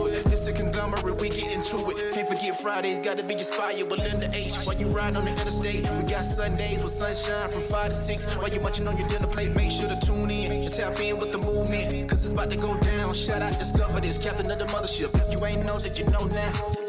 [0.77, 2.15] Conglomerate, we get into it.
[2.15, 3.89] Can't forget Fridays, gotta be inspired.
[3.89, 4.57] Belinda H.
[4.67, 8.25] While you ride on the interstate, we got Sundays with sunshine from 5 to 6.
[8.37, 11.19] While you munching on your dinner plate, make sure to tune in and tap in
[11.19, 12.11] with the movement.
[12.11, 13.15] Cause it's about to go down.
[13.15, 15.15] Shout out, discover this, captain of the mothership.
[15.15, 16.86] If you ain't know that you know now.